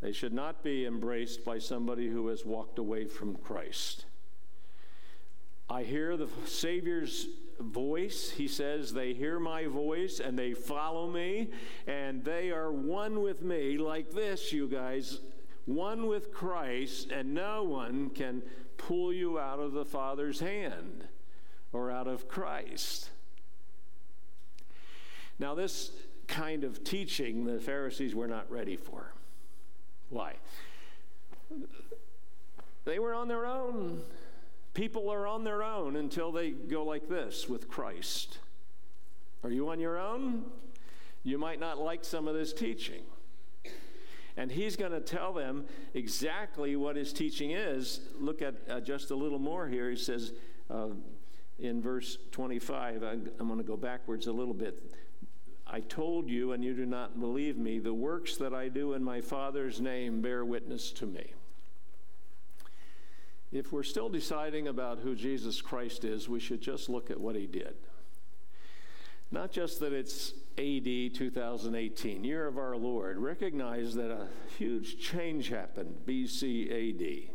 They 0.00 0.12
should 0.12 0.32
not 0.32 0.64
be 0.64 0.86
embraced 0.86 1.44
by 1.44 1.58
somebody 1.58 2.08
who 2.08 2.28
has 2.28 2.46
walked 2.46 2.78
away 2.78 3.04
from 3.04 3.36
Christ. 3.36 4.06
I 5.68 5.82
hear 5.82 6.16
the 6.16 6.28
Savior's 6.46 7.26
voice. 7.58 8.30
He 8.30 8.48
says, 8.48 8.92
They 8.92 9.14
hear 9.14 9.38
my 9.38 9.66
voice 9.66 10.20
and 10.20 10.38
they 10.38 10.54
follow 10.54 11.08
me, 11.08 11.50
and 11.86 12.24
they 12.24 12.50
are 12.50 12.72
one 12.72 13.22
with 13.22 13.42
me, 13.42 13.78
like 13.78 14.10
this, 14.10 14.52
you 14.52 14.68
guys, 14.68 15.20
one 15.64 16.06
with 16.06 16.32
Christ, 16.32 17.10
and 17.10 17.34
no 17.34 17.62
one 17.62 18.10
can 18.10 18.42
pull 18.76 19.12
you 19.12 19.38
out 19.38 19.60
of 19.60 19.72
the 19.72 19.84
Father's 19.84 20.40
hand 20.40 21.06
or 21.72 21.90
out 21.90 22.08
of 22.08 22.28
Christ. 22.28 23.10
Now, 25.38 25.54
this 25.54 25.90
kind 26.26 26.64
of 26.64 26.84
teaching 26.84 27.44
the 27.44 27.58
Pharisees 27.58 28.14
were 28.14 28.28
not 28.28 28.50
ready 28.50 28.76
for. 28.76 29.12
Why? 30.10 30.34
They 32.84 32.98
were 32.98 33.14
on 33.14 33.28
their 33.28 33.46
own. 33.46 34.02
People 34.74 35.10
are 35.10 35.26
on 35.26 35.44
their 35.44 35.62
own 35.62 35.96
until 35.96 36.32
they 36.32 36.50
go 36.50 36.84
like 36.84 37.08
this 37.08 37.48
with 37.48 37.68
Christ. 37.68 38.38
Are 39.44 39.50
you 39.50 39.68
on 39.68 39.80
your 39.80 39.98
own? 39.98 40.44
You 41.24 41.38
might 41.38 41.60
not 41.60 41.78
like 41.78 42.04
some 42.04 42.26
of 42.26 42.34
this 42.34 42.52
teaching. 42.52 43.02
And 44.36 44.50
he's 44.50 44.76
going 44.76 44.92
to 44.92 45.00
tell 45.00 45.34
them 45.34 45.66
exactly 45.92 46.74
what 46.76 46.96
his 46.96 47.12
teaching 47.12 47.50
is. 47.50 48.00
Look 48.18 48.40
at 48.40 48.54
uh, 48.68 48.80
just 48.80 49.10
a 49.10 49.14
little 49.14 49.38
more 49.38 49.68
here. 49.68 49.90
He 49.90 49.96
says 49.96 50.32
uh, 50.70 50.88
in 51.58 51.82
verse 51.82 52.16
25, 52.30 53.02
I'm, 53.02 53.30
I'm 53.38 53.46
going 53.46 53.58
to 53.58 53.66
go 53.66 53.76
backwards 53.76 54.26
a 54.26 54.32
little 54.32 54.54
bit. 54.54 54.94
I 55.66 55.80
told 55.80 56.30
you, 56.30 56.52
and 56.52 56.64
you 56.64 56.72
do 56.72 56.86
not 56.86 57.20
believe 57.20 57.58
me, 57.58 57.78
the 57.78 57.92
works 57.92 58.36
that 58.38 58.54
I 58.54 58.68
do 58.68 58.94
in 58.94 59.04
my 59.04 59.20
Father's 59.20 59.82
name 59.82 60.22
bear 60.22 60.46
witness 60.46 60.92
to 60.92 61.06
me 61.06 61.34
if 63.52 63.72
we're 63.72 63.82
still 63.82 64.08
deciding 64.08 64.66
about 64.66 65.00
who 65.00 65.14
Jesus 65.14 65.60
Christ 65.60 66.04
is, 66.04 66.28
we 66.28 66.40
should 66.40 66.62
just 66.62 66.88
look 66.88 67.10
at 67.10 67.20
what 67.20 67.36
he 67.36 67.46
did. 67.46 67.74
Not 69.30 69.52
just 69.52 69.80
that 69.80 69.92
it's 69.92 70.32
AD 70.58 71.14
2018, 71.14 72.24
year 72.24 72.46
of 72.46 72.58
our 72.58 72.76
Lord. 72.76 73.18
Recognize 73.18 73.94
that 73.94 74.10
a 74.10 74.28
huge 74.58 74.98
change 74.98 75.48
happened 75.48 76.02
BC 76.06 76.70
AD. 76.70 77.34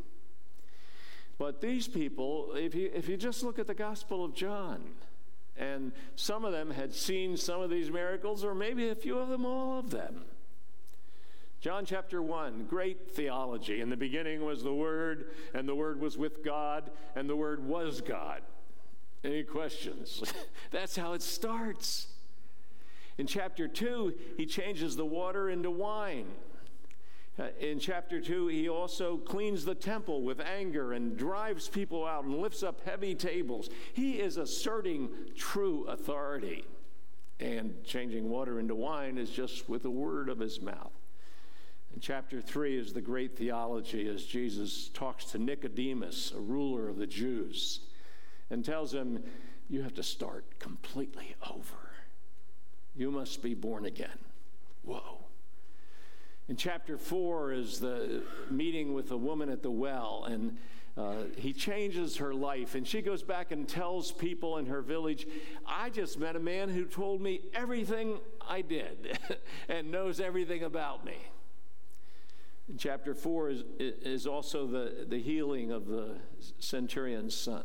But 1.37 1.61
these 1.61 1.87
people, 1.87 2.53
if 2.55 2.73
you, 2.73 2.91
if 2.93 3.07
you 3.07 3.17
just 3.17 3.43
look 3.43 3.59
at 3.59 3.67
the 3.67 3.75
Gospel 3.75 4.25
of 4.25 4.33
John, 4.33 4.83
and 5.55 5.91
some 6.15 6.45
of 6.45 6.51
them 6.51 6.71
had 6.71 6.93
seen 6.93 7.37
some 7.37 7.61
of 7.61 7.69
these 7.69 7.91
miracles, 7.91 8.43
or 8.43 8.55
maybe 8.55 8.89
a 8.89 8.95
few 8.95 9.17
of 9.17 9.29
them, 9.29 9.45
all 9.45 9.79
of 9.79 9.89
them. 9.91 10.25
John 11.59 11.85
chapter 11.85 12.21
1, 12.21 12.65
great 12.69 13.11
theology. 13.11 13.81
In 13.81 13.89
the 13.89 13.97
beginning 13.97 14.45
was 14.45 14.63
the 14.63 14.73
Word, 14.73 15.31
and 15.55 15.67
the 15.67 15.73
Word 15.73 15.99
was 15.99 16.17
with 16.17 16.43
God, 16.43 16.91
and 17.15 17.27
the 17.27 17.35
Word 17.35 17.65
was 17.65 17.99
God. 17.99 18.41
Any 19.23 19.43
questions? 19.43 20.21
That's 20.71 20.95
how 20.95 21.13
it 21.13 21.23
starts. 21.23 22.07
In 23.17 23.25
chapter 23.25 23.67
2, 23.67 24.13
he 24.37 24.45
changes 24.45 24.95
the 24.95 25.05
water 25.05 25.49
into 25.49 25.71
wine. 25.71 26.27
Uh, 27.39 27.47
in 27.59 27.79
chapter 27.79 28.21
2, 28.21 28.47
he 28.47 28.69
also 28.69 29.17
cleans 29.17 29.65
the 29.65 29.75
temple 29.75 30.21
with 30.21 30.39
anger 30.39 30.93
and 30.93 31.17
drives 31.17 31.67
people 31.67 32.05
out 32.05 32.23
and 32.23 32.35
lifts 32.37 32.61
up 32.61 32.81
heavy 32.85 33.15
tables. 33.15 33.69
He 33.93 34.19
is 34.19 34.37
asserting 34.37 35.09
true 35.35 35.85
authority. 35.85 36.65
And 37.39 37.83
changing 37.83 38.29
water 38.29 38.59
into 38.59 38.75
wine 38.75 39.17
is 39.17 39.29
just 39.31 39.67
with 39.67 39.83
the 39.83 39.91
word 39.91 40.29
of 40.29 40.39
his 40.39 40.61
mouth. 40.61 40.96
Chapter 41.99 42.41
3 42.41 42.77
is 42.77 42.93
the 42.93 43.01
great 43.01 43.37
theology 43.37 44.07
as 44.07 44.23
Jesus 44.23 44.89
talks 44.89 45.25
to 45.25 45.39
Nicodemus, 45.39 46.31
a 46.35 46.39
ruler 46.39 46.89
of 46.89 46.97
the 46.97 47.07
Jews, 47.07 47.79
and 48.49 48.63
tells 48.63 48.93
him, 48.93 49.23
You 49.69 49.81
have 49.81 49.93
to 49.95 50.03
start 50.03 50.59
completely 50.59 51.35
over. 51.49 51.91
You 52.95 53.09
must 53.09 53.41
be 53.41 53.53
born 53.53 53.85
again. 53.85 54.19
Whoa. 54.83 55.25
In 56.47 56.55
chapter 56.55 56.97
4 56.97 57.53
is 57.53 57.79
the 57.79 58.23
meeting 58.51 58.93
with 58.93 59.11
a 59.11 59.17
woman 59.17 59.49
at 59.49 59.63
the 59.63 59.71
well, 59.71 60.25
and 60.29 60.57
uh, 60.97 61.23
he 61.35 61.51
changes 61.51 62.17
her 62.17 62.33
life, 62.33 62.75
and 62.75 62.87
she 62.87 63.01
goes 63.01 63.23
back 63.23 63.51
and 63.51 63.67
tells 63.67 64.11
people 64.11 64.57
in 64.57 64.65
her 64.67 64.81
village, 64.81 65.27
I 65.65 65.89
just 65.89 66.19
met 66.19 66.35
a 66.35 66.39
man 66.39 66.69
who 66.69 66.85
told 66.85 67.21
me 67.21 67.41
everything 67.53 68.19
I 68.47 68.61
did 68.61 69.17
and 69.69 69.91
knows 69.91 70.19
everything 70.19 70.63
about 70.63 71.05
me. 71.05 71.17
Chapter 72.77 73.13
4 73.13 73.49
is, 73.49 73.63
is 73.79 74.27
also 74.27 74.67
the, 74.67 75.05
the 75.07 75.19
healing 75.19 75.71
of 75.71 75.87
the 75.87 76.15
centurion's 76.59 77.35
son. 77.35 77.63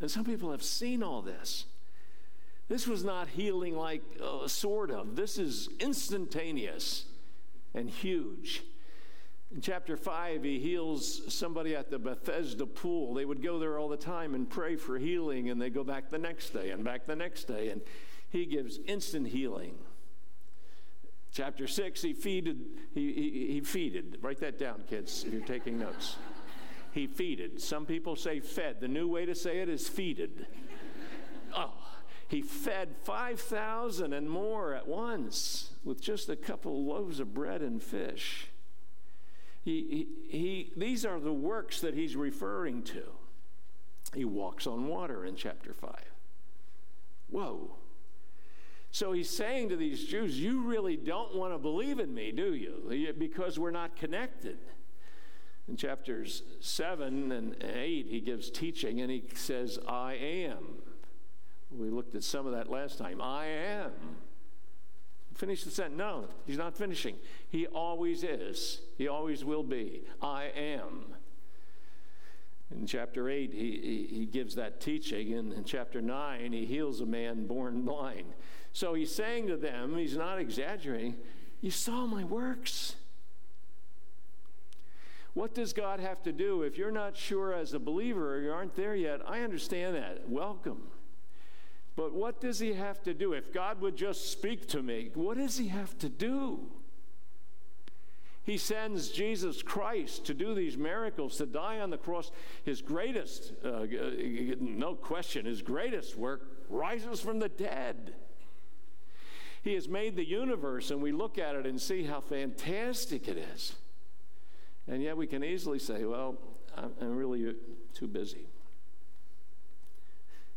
And 0.00 0.10
some 0.10 0.24
people 0.24 0.50
have 0.50 0.62
seen 0.62 1.02
all 1.02 1.20
this. 1.20 1.66
This 2.68 2.86
was 2.86 3.04
not 3.04 3.28
healing 3.28 3.76
like 3.76 4.02
uh, 4.22 4.46
sort 4.48 4.90
of, 4.90 5.16
this 5.16 5.38
is 5.38 5.68
instantaneous 5.80 7.04
and 7.74 7.88
huge. 7.88 8.62
In 9.54 9.62
chapter 9.62 9.96
5, 9.96 10.42
he 10.42 10.58
heals 10.58 11.22
somebody 11.32 11.74
at 11.74 11.90
the 11.90 11.98
Bethesda 11.98 12.66
pool. 12.66 13.14
They 13.14 13.24
would 13.24 13.42
go 13.42 13.58
there 13.58 13.78
all 13.78 13.88
the 13.88 13.96
time 13.96 14.34
and 14.34 14.48
pray 14.48 14.76
for 14.76 14.98
healing, 14.98 15.48
and 15.48 15.60
they 15.60 15.70
go 15.70 15.82
back 15.82 16.10
the 16.10 16.18
next 16.18 16.50
day 16.50 16.70
and 16.70 16.84
back 16.84 17.06
the 17.06 17.16
next 17.16 17.44
day, 17.44 17.70
and 17.70 17.80
he 18.28 18.44
gives 18.44 18.78
instant 18.86 19.28
healing. 19.28 19.78
Chapter 21.32 21.66
6, 21.66 22.02
he 22.02 22.14
feeded, 22.14 22.58
he, 22.94 23.12
he, 23.12 23.52
he 23.52 23.60
feeded. 23.60 24.16
Write 24.22 24.40
that 24.40 24.58
down, 24.58 24.82
kids, 24.88 25.24
if 25.24 25.32
you're 25.32 25.42
taking 25.42 25.78
notes. 25.78 26.16
He 26.92 27.06
feeded. 27.06 27.60
Some 27.60 27.86
people 27.86 28.16
say 28.16 28.40
fed. 28.40 28.80
The 28.80 28.88
new 28.88 29.08
way 29.08 29.26
to 29.26 29.34
say 29.34 29.58
it 29.58 29.68
is 29.68 29.88
feeded. 29.88 30.46
Oh, 31.54 31.72
he 32.28 32.42
fed 32.42 32.96
5,000 33.02 34.12
and 34.12 34.28
more 34.28 34.74
at 34.74 34.86
once 34.86 35.72
with 35.84 36.00
just 36.00 36.28
a 36.28 36.36
couple 36.36 36.84
loaves 36.84 37.20
of 37.20 37.34
bread 37.34 37.62
and 37.62 37.82
fish. 37.82 38.48
He, 39.64 40.08
he, 40.28 40.38
he, 40.38 40.72
these 40.76 41.04
are 41.04 41.20
the 41.20 41.32
works 41.32 41.80
that 41.80 41.94
he's 41.94 42.16
referring 42.16 42.82
to. 42.84 43.02
He 44.14 44.24
walks 44.24 44.66
on 44.66 44.88
water 44.88 45.24
in 45.24 45.36
chapter 45.36 45.72
5. 45.72 45.94
Whoa. 47.30 47.76
So 48.90 49.12
he's 49.12 49.30
saying 49.30 49.68
to 49.68 49.76
these 49.76 50.04
Jews, 50.04 50.38
You 50.38 50.62
really 50.62 50.96
don't 50.96 51.34
want 51.34 51.52
to 51.52 51.58
believe 51.58 51.98
in 51.98 52.14
me, 52.14 52.32
do 52.32 52.54
you? 52.54 53.14
Because 53.18 53.58
we're 53.58 53.70
not 53.70 53.96
connected. 53.96 54.58
In 55.68 55.76
chapters 55.76 56.42
7 56.60 57.30
and 57.30 57.62
8, 57.62 58.06
he 58.08 58.20
gives 58.20 58.50
teaching 58.50 59.00
and 59.00 59.10
he 59.10 59.22
says, 59.34 59.78
I 59.86 60.14
am. 60.14 60.82
We 61.70 61.90
looked 61.90 62.14
at 62.14 62.24
some 62.24 62.46
of 62.46 62.52
that 62.52 62.70
last 62.70 62.96
time. 62.96 63.20
I 63.20 63.46
am. 63.46 63.92
Finish 65.34 65.64
the 65.64 65.70
sentence. 65.70 65.98
No, 65.98 66.24
he's 66.46 66.56
not 66.56 66.76
finishing. 66.76 67.16
He 67.50 67.66
always 67.66 68.24
is. 68.24 68.80
He 68.96 69.06
always 69.06 69.44
will 69.44 69.62
be. 69.62 70.02
I 70.22 70.44
am. 70.56 71.04
In 72.74 72.86
chapter 72.86 73.28
8, 73.28 73.52
he, 73.52 73.58
he, 73.58 74.16
he 74.18 74.26
gives 74.26 74.54
that 74.54 74.80
teaching. 74.80 75.34
And 75.34 75.52
in 75.52 75.64
chapter 75.64 76.00
9, 76.00 76.52
he 76.52 76.64
heals 76.64 77.00
a 77.00 77.06
man 77.06 77.46
born 77.46 77.82
blind. 77.82 78.34
So 78.72 78.94
he's 78.94 79.14
saying 79.14 79.48
to 79.48 79.56
them, 79.56 79.96
he's 79.96 80.16
not 80.16 80.38
exaggerating, 80.38 81.16
You 81.60 81.70
saw 81.70 82.06
my 82.06 82.24
works. 82.24 82.94
What 85.34 85.54
does 85.54 85.72
God 85.72 86.00
have 86.00 86.22
to 86.24 86.32
do? 86.32 86.62
If 86.62 86.78
you're 86.78 86.90
not 86.90 87.16
sure 87.16 87.52
as 87.52 87.72
a 87.72 87.78
believer 87.78 88.34
or 88.34 88.40
you 88.40 88.50
aren't 88.50 88.74
there 88.74 88.96
yet, 88.96 89.20
I 89.26 89.40
understand 89.40 89.94
that. 89.94 90.28
Welcome. 90.28 90.82
But 91.94 92.12
what 92.12 92.40
does 92.40 92.58
he 92.58 92.72
have 92.74 93.02
to 93.04 93.14
do? 93.14 93.32
If 93.32 93.52
God 93.52 93.80
would 93.80 93.96
just 93.96 94.32
speak 94.32 94.66
to 94.68 94.82
me, 94.82 95.10
what 95.14 95.36
does 95.36 95.58
he 95.58 95.68
have 95.68 95.98
to 95.98 96.08
do? 96.08 96.70
He 98.44 98.56
sends 98.56 99.10
Jesus 99.10 99.62
Christ 99.62 100.24
to 100.26 100.32
do 100.32 100.54
these 100.54 100.78
miracles, 100.78 101.36
to 101.36 101.44
die 101.44 101.80
on 101.80 101.90
the 101.90 101.98
cross. 101.98 102.30
His 102.64 102.80
greatest, 102.80 103.52
uh, 103.62 103.84
no 104.58 104.94
question, 104.94 105.44
his 105.44 105.60
greatest 105.60 106.16
work 106.16 106.64
rises 106.70 107.20
from 107.20 107.40
the 107.40 107.48
dead. 107.48 108.14
He 109.62 109.74
has 109.74 109.88
made 109.88 110.16
the 110.16 110.26
universe, 110.26 110.90
and 110.90 111.02
we 111.02 111.12
look 111.12 111.38
at 111.38 111.54
it 111.54 111.66
and 111.66 111.80
see 111.80 112.04
how 112.04 112.20
fantastic 112.20 113.28
it 113.28 113.36
is. 113.36 113.74
And 114.86 115.02
yet 115.02 115.16
we 115.16 115.26
can 115.26 115.44
easily 115.44 115.78
say, 115.78 116.04
well, 116.04 116.36
I'm 116.76 117.16
really 117.16 117.54
too 117.92 118.06
busy. 118.06 118.46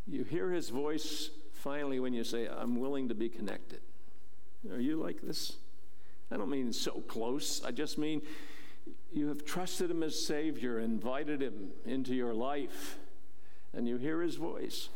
You 0.08 0.24
hear 0.24 0.52
his 0.52 0.70
voice 0.70 1.30
finally 1.54 2.00
when 2.00 2.14
you 2.14 2.24
say, 2.24 2.48
I'm 2.48 2.80
willing 2.80 3.10
to 3.10 3.16
be 3.16 3.30
connected. 3.30 3.82
Are 4.72 4.80
you 4.80 4.98
like 4.98 5.22
this? 5.22 5.54
I 6.32 6.38
don't 6.38 6.50
mean 6.50 6.72
so 6.72 7.02
close. 7.08 7.64
I 7.64 7.72
just 7.72 7.98
mean 7.98 8.22
you 9.12 9.28
have 9.28 9.44
trusted 9.46 9.92
him 9.92 10.04
as 10.04 10.18
Savior, 10.18 10.80
invited 10.80 11.42
him 11.42 11.72
into 11.86 12.16
your 12.16 12.34
life, 12.34 12.98
and 13.74 13.88
you 13.88 13.98
hear 13.98 14.22
his 14.22 14.36
voice. 14.36 14.90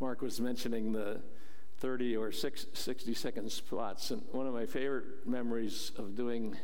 Mark 0.00 0.22
was 0.22 0.40
mentioning 0.40 0.92
the 0.92 1.20
30 1.84 2.16
or 2.16 2.32
60 2.32 3.12
second 3.12 3.52
spots, 3.52 4.10
and 4.10 4.22
one 4.32 4.46
of 4.46 4.54
my 4.54 4.64
favorite 4.64 5.04
memories 5.26 5.92
of 5.98 6.16
doing 6.16 6.56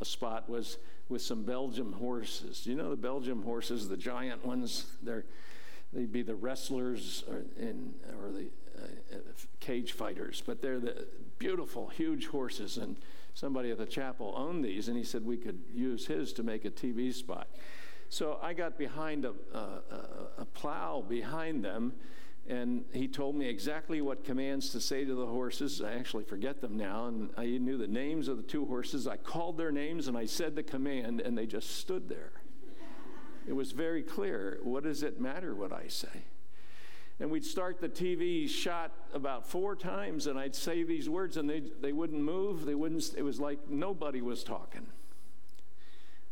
a 0.00 0.04
spot 0.04 0.50
was 0.50 0.78
with 1.08 1.22
some 1.22 1.44
Belgium 1.44 1.92
horses. 1.92 2.66
You 2.66 2.74
know 2.74 2.90
the 2.90 2.96
Belgium 2.96 3.44
horses, 3.44 3.88
the 3.88 3.96
giant 3.96 4.44
ones? 4.44 4.86
They're, 5.00 5.26
they'd 5.92 6.10
be 6.10 6.22
the 6.22 6.34
wrestlers 6.34 7.22
or, 7.30 7.44
in, 7.56 7.94
or 8.20 8.32
the 8.32 8.48
uh, 8.82 9.18
cage 9.60 9.92
fighters, 9.92 10.42
but 10.44 10.60
they're 10.60 10.80
the 10.80 11.06
beautiful, 11.38 11.86
huge 11.86 12.26
horses. 12.26 12.78
And 12.78 12.96
somebody 13.34 13.70
at 13.70 13.78
the 13.78 13.86
chapel 13.86 14.34
owned 14.36 14.64
these, 14.64 14.88
and 14.88 14.96
he 14.96 15.04
said 15.04 15.24
we 15.24 15.36
could 15.36 15.60
use 15.72 16.08
his 16.08 16.32
to 16.32 16.42
make 16.42 16.64
a 16.64 16.70
TV 16.70 17.14
spot. 17.14 17.46
So 18.08 18.40
I 18.42 18.54
got 18.54 18.76
behind 18.76 19.24
a, 19.24 19.34
a, 19.54 19.82
a 20.38 20.44
plow 20.46 21.00
behind 21.08 21.64
them 21.64 21.92
and 22.48 22.84
he 22.92 23.06
told 23.06 23.36
me 23.36 23.48
exactly 23.48 24.00
what 24.00 24.24
commands 24.24 24.70
to 24.70 24.80
say 24.80 25.04
to 25.04 25.14
the 25.14 25.26
horses. 25.26 25.80
I 25.80 25.92
actually 25.92 26.24
forget 26.24 26.60
them 26.60 26.76
now, 26.76 27.06
and 27.06 27.30
I 27.36 27.46
knew 27.46 27.76
the 27.76 27.86
names 27.86 28.28
of 28.28 28.36
the 28.36 28.42
two 28.42 28.64
horses. 28.64 29.06
I 29.06 29.16
called 29.16 29.56
their 29.56 29.70
names 29.70 30.08
and 30.08 30.16
I 30.16 30.26
said 30.26 30.56
the 30.56 30.62
command, 30.62 31.20
and 31.20 31.36
they 31.38 31.46
just 31.46 31.76
stood 31.76 32.08
there. 32.08 32.32
it 33.46 33.52
was 33.52 33.72
very 33.72 34.02
clear. 34.02 34.58
What 34.62 34.82
does 34.84 35.02
it 35.02 35.20
matter 35.20 35.54
what 35.54 35.72
I 35.72 35.86
say? 35.88 36.24
And 37.20 37.30
we'd 37.30 37.44
start 37.44 37.80
the 37.82 37.88
TV 37.88 38.48
shot 38.48 38.92
about 39.12 39.46
four 39.46 39.76
times, 39.76 40.26
and 40.26 40.38
I'd 40.38 40.54
say 40.54 40.82
these 40.82 41.08
words, 41.08 41.36
and 41.36 41.48
they, 41.48 41.62
they 41.80 41.92
wouldn't 41.92 42.22
move. 42.22 42.64
They 42.64 42.74
wouldn't, 42.74 43.12
it 43.16 43.22
was 43.22 43.38
like 43.38 43.68
nobody 43.68 44.22
was 44.22 44.42
talking. 44.42 44.86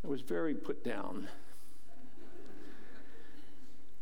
I 0.03 0.09
was 0.09 0.23
very 0.23 0.55
put 0.55 0.83
down. 0.83 1.29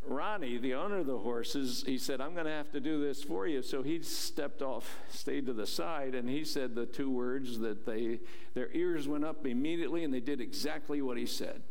Ronnie, 0.09 0.59
the 0.59 0.75
owner 0.75 0.99
of 0.99 1.07
the 1.07 1.19
horses, 1.19 1.85
he 1.87 1.99
said, 1.99 2.21
I'm 2.21 2.35
going 2.35 2.47
to 2.47 2.53
have 2.53 2.71
to 2.73 2.81
do 2.81 3.03
this 3.03 3.23
for 3.23 3.47
you. 3.47 3.63
So 3.63 3.83
he 3.83 4.03
stepped 4.03 4.63
off, 4.63 4.99
stayed 5.11 5.47
to 5.47 5.53
the 5.53 5.67
side, 5.67 6.15
and 6.15 6.29
he 6.29 6.45
said 6.45 6.75
the 6.75 6.87
two 6.87 7.11
words 7.11 7.59
that 7.61 7.87
they, 7.87 8.21
their 8.55 8.71
ears 8.73 9.09
went 9.09 9.25
up 9.25 9.47
immediately 9.47 10.05
and 10.05 10.13
they 10.13 10.21
did 10.21 10.41
exactly 10.41 11.03
what 11.03 11.17
he 11.17 11.27
said. 11.27 11.63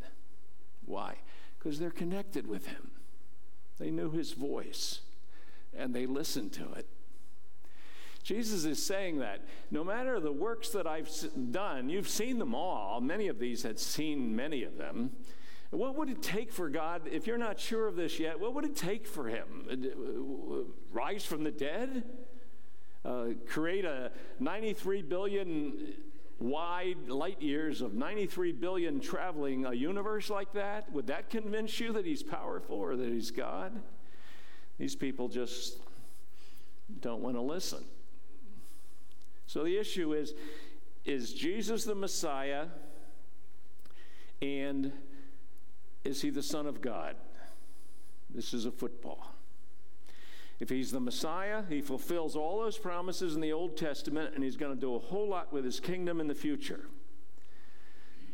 Why? 0.86 1.16
Because 1.58 1.80
they're 1.80 1.92
connected 1.92 2.48
with 2.48 2.68
him. 2.68 2.92
They 3.78 3.92
knew 3.92 4.12
his 4.12 4.34
voice 4.34 5.02
and 5.78 5.94
they 5.94 6.06
listened 6.06 6.54
to 6.54 6.72
it. 6.74 6.88
Jesus 8.24 8.66
is 8.66 8.84
saying 8.84 9.20
that 9.20 9.42
no 9.70 9.84
matter 9.84 10.20
the 10.20 10.32
works 10.32 10.70
that 10.70 10.88
I've 10.88 11.10
done, 11.52 11.90
you've 11.90 12.10
seen 12.10 12.40
them 12.40 12.56
all. 12.56 13.00
Many 13.00 13.28
of 13.28 13.38
these 13.38 13.62
had 13.62 13.78
seen 13.80 14.36
many 14.36 14.64
of 14.64 14.78
them. 14.78 15.12
What 15.72 15.96
would 15.96 16.10
it 16.10 16.22
take 16.22 16.52
for 16.52 16.70
God, 16.70 17.04
if 17.12 17.28
you're 17.28 17.38
not 17.38 17.60
sure 17.60 17.88
of 17.88 17.96
this 17.96 18.20
yet, 18.20 18.40
what 18.40 18.54
would 18.54 18.66
it 18.66 18.76
take 18.76 19.08
for 19.08 19.28
Him? 19.28 20.74
Rise 20.92 21.26
from 21.26 21.44
the 21.44 21.52
dead? 21.52 22.04
Uh, 23.04 23.26
create 23.48 23.86
a 23.86 24.12
93 24.40 25.04
billion 25.04 25.94
wide 26.40 27.08
light 27.08 27.42
years 27.42 27.82
of 27.82 27.94
93 27.94 28.52
billion 28.52 29.00
traveling 29.00 29.66
a 29.66 29.74
universe 29.74 30.30
like 30.30 30.54
that? 30.54 30.92
Would 30.92 31.08
that 31.08 31.30
convince 31.30 31.80
you 31.80 31.94
that 31.94 32.06
He's 32.06 32.24
powerful 32.24 32.76
or 32.76 32.96
that 32.96 33.08
He's 33.10 33.32
God? 33.32 33.82
These 34.78 34.96
people 34.96 35.28
just 35.28 35.78
don't 37.02 37.22
want 37.22 37.36
to 37.36 37.42
listen. 37.42 37.84
So 39.48 39.64
the 39.64 39.78
issue 39.78 40.14
is 40.14 40.34
is 41.06 41.34
Jesus 41.34 41.84
the 41.84 41.96
Messiah? 41.96 42.66
And 44.42 44.92
is 46.06 46.22
he 46.22 46.30
the 46.30 46.44
Son 46.44 46.68
of 46.68 46.82
God? 46.82 47.16
This 48.34 48.54
is 48.54 48.66
a 48.66 48.72
football. 48.72 49.32
If 50.60 50.70
he's 50.70 50.92
the 50.92 51.00
Messiah, 51.00 51.64
he 51.68 51.82
fulfills 51.82 52.36
all 52.36 52.62
those 52.62 52.78
promises 52.78 53.36
in 53.36 53.42
the 53.42 53.52
Old 53.52 53.76
Testament, 53.76 54.34
and 54.36 54.44
he's 54.44 54.56
going 54.56 54.74
to 54.74 54.80
do 54.80 54.96
a 54.96 55.00
whole 55.00 55.28
lot 55.28 55.52
with 55.52 55.66
his 55.66 55.80
kingdom 55.80 56.22
in 56.22 56.28
the 56.28 56.36
future. 56.36 56.86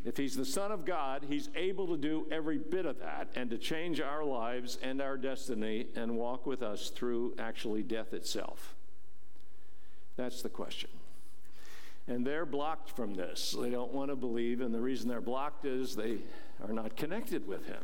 If 0.03 0.17
he's 0.17 0.35
the 0.35 0.45
Son 0.45 0.71
of 0.71 0.85
God, 0.85 1.25
he's 1.29 1.49
able 1.55 1.87
to 1.87 1.97
do 1.97 2.27
every 2.31 2.57
bit 2.57 2.85
of 2.85 2.99
that 2.99 3.29
and 3.35 3.49
to 3.51 3.57
change 3.57 4.01
our 4.01 4.23
lives 4.23 4.77
and 4.81 5.01
our 5.01 5.17
destiny 5.17 5.87
and 5.95 6.17
walk 6.17 6.45
with 6.45 6.63
us 6.63 6.89
through 6.89 7.35
actually 7.37 7.83
death 7.83 8.13
itself. 8.13 8.75
That's 10.15 10.41
the 10.41 10.49
question. 10.49 10.89
And 12.07 12.25
they're 12.25 12.45
blocked 12.45 12.89
from 12.89 13.13
this. 13.13 13.55
They 13.59 13.69
don't 13.69 13.93
want 13.93 14.09
to 14.09 14.15
believe, 14.15 14.61
and 14.61 14.73
the 14.73 14.81
reason 14.81 15.07
they're 15.07 15.21
blocked 15.21 15.65
is 15.65 15.95
they 15.95 16.17
are 16.65 16.73
not 16.73 16.95
connected 16.95 17.47
with 17.47 17.65
Him. 17.67 17.83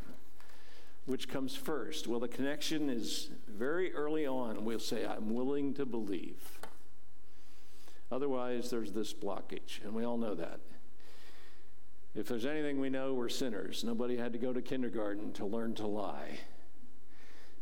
Which 1.06 1.30
comes 1.30 1.56
first? 1.56 2.08
Well, 2.08 2.20
the 2.20 2.28
connection 2.28 2.90
is 2.90 3.30
very 3.48 3.94
early 3.94 4.28
on. 4.28 4.66
We'll 4.66 4.80
say, 4.80 5.06
I'm 5.06 5.34
willing 5.34 5.74
to 5.76 5.86
believe. 5.86 6.60
Otherwise, 8.12 8.70
there's 8.70 8.92
this 8.92 9.14
blockage, 9.14 9.84
and 9.84 9.94
we 9.94 10.04
all 10.04 10.18
know 10.18 10.36
that. 10.36 10.60
If 12.16 12.28
there's 12.28 12.46
anything 12.46 12.80
we 12.80 12.90
know, 12.90 13.14
we're 13.14 13.30
sinners. 13.30 13.84
Nobody 13.84 14.18
had 14.18 14.34
to 14.34 14.40
go 14.40 14.52
to 14.52 14.62
kindergarten 14.62 15.32
to 15.34 15.46
learn 15.46 15.76
to 15.76 15.88
lie. 15.88 16.40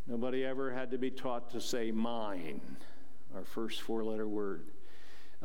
Nobody 0.08 0.46
ever 0.46 0.72
had 0.72 0.91
to 0.91 0.98
be 0.98 1.12
taught 1.12 1.50
to 1.52 1.60
say 1.60 1.91
mine, 1.91 2.62
our 3.36 3.44
first 3.44 3.82
four 3.82 4.04
letter 4.04 4.28
word. 4.28 4.63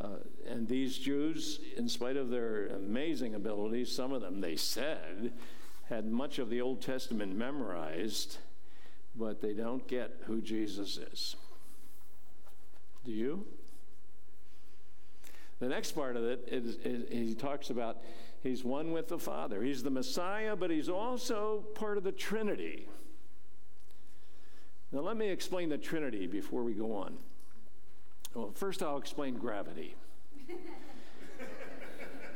Uh, 0.01 0.07
and 0.47 0.67
these 0.67 0.97
Jews, 0.97 1.59
in 1.77 1.87
spite 1.87 2.17
of 2.17 2.29
their 2.29 2.67
amazing 2.67 3.35
abilities, 3.35 3.91
some 3.91 4.13
of 4.13 4.21
them, 4.21 4.41
they 4.41 4.55
said, 4.55 5.33
had 5.89 6.05
much 6.09 6.39
of 6.39 6.49
the 6.49 6.61
Old 6.61 6.81
Testament 6.81 7.35
memorized, 7.35 8.37
but 9.15 9.41
they 9.41 9.53
don't 9.53 9.87
get 9.87 10.15
who 10.25 10.41
Jesus 10.41 10.97
is. 10.97 11.35
Do 13.05 13.11
you? 13.11 13.45
The 15.59 15.67
next 15.67 15.91
part 15.91 16.15
of 16.15 16.23
it 16.23 16.47
is, 16.47 16.77
is, 16.83 17.07
he 17.09 17.35
talks 17.35 17.69
about 17.69 17.97
he's 18.41 18.63
one 18.63 18.91
with 18.91 19.07
the 19.07 19.19
Father. 19.19 19.61
He's 19.61 19.83
the 19.83 19.91
Messiah, 19.91 20.55
but 20.55 20.71
he's 20.71 20.89
also 20.89 21.65
part 21.75 21.97
of 21.97 22.03
the 22.03 22.11
Trinity. 22.11 22.87
Now, 24.91 25.01
let 25.01 25.17
me 25.17 25.29
explain 25.29 25.69
the 25.69 25.77
Trinity 25.77 26.25
before 26.25 26.63
we 26.63 26.73
go 26.73 26.95
on. 26.95 27.17
Well, 28.33 28.51
first, 28.53 28.81
I'll 28.81 28.97
explain 28.97 29.35
gravity. 29.35 29.95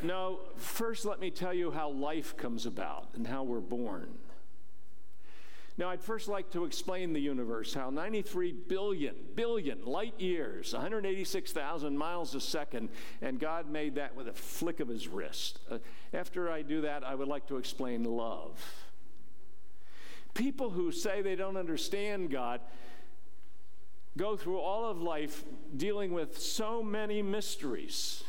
no, 0.04 0.40
first, 0.58 1.06
let 1.06 1.20
me 1.20 1.32
tell 1.32 1.54
you 1.54 1.72
how 1.72 1.90
life 1.90 2.36
comes 2.36 2.66
about 2.66 3.10
and 3.16 3.26
how 3.26 3.44
we're 3.44 3.62
born. 3.62 4.10
Now, 5.78 5.90
I'd 5.90 6.02
first 6.02 6.30
like 6.30 6.52
to 6.52 6.64
explain 6.64 7.12
the 7.12 7.20
universe 7.20 7.74
how 7.74 7.90
93 7.90 8.54
billion, 8.54 9.16
billion 9.36 9.84
light 9.84 10.20
years, 10.20 10.74
186,000 10.74 11.98
miles 11.98 12.34
a 12.34 12.40
second, 12.40 12.90
and 13.22 13.40
God 13.40 13.70
made 13.70 13.96
that 13.96 14.16
with 14.16 14.30
a 14.30 14.34
flick 14.34 14.80
of 14.80 14.88
his 14.88 15.10
wrist. 15.10 15.60
Uh, 15.70 15.80
after 16.14 16.50
I 16.50 16.62
do 16.62 16.82
that, 16.82 17.04
I 17.04 17.14
would 17.14 17.28
like 17.28 17.48
to 17.48 17.58
explain 17.58 18.06
love. 18.06 18.58
People 20.34 20.70
who 20.70 20.94
say 20.94 21.22
they 21.22 21.36
don't 21.36 21.58
understand 21.58 22.32
God 22.32 22.62
go 24.18 24.38
through 24.38 24.60
all 24.60 24.86
of 24.86 25.02
life 25.02 25.44
dealing 25.76 26.14
with 26.14 26.40
so 26.40 26.82
many 26.82 27.22
mysteries. 27.22 28.24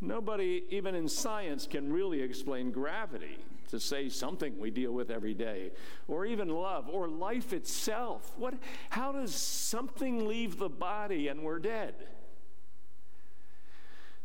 Nobody, 0.00 0.64
even 0.70 0.94
in 0.94 1.08
science, 1.08 1.66
can 1.66 1.92
really 1.92 2.20
explain 2.20 2.70
gravity 2.70 3.38
to 3.68 3.80
say 3.80 4.08
something 4.08 4.58
we 4.58 4.70
deal 4.70 4.92
with 4.92 5.10
every 5.10 5.34
day, 5.34 5.72
or 6.06 6.24
even 6.24 6.48
love, 6.48 6.88
or 6.88 7.08
life 7.08 7.52
itself. 7.52 8.32
What, 8.36 8.54
how 8.90 9.12
does 9.12 9.34
something 9.34 10.26
leave 10.26 10.58
the 10.58 10.68
body 10.68 11.28
and 11.28 11.42
we're 11.42 11.58
dead? 11.58 11.94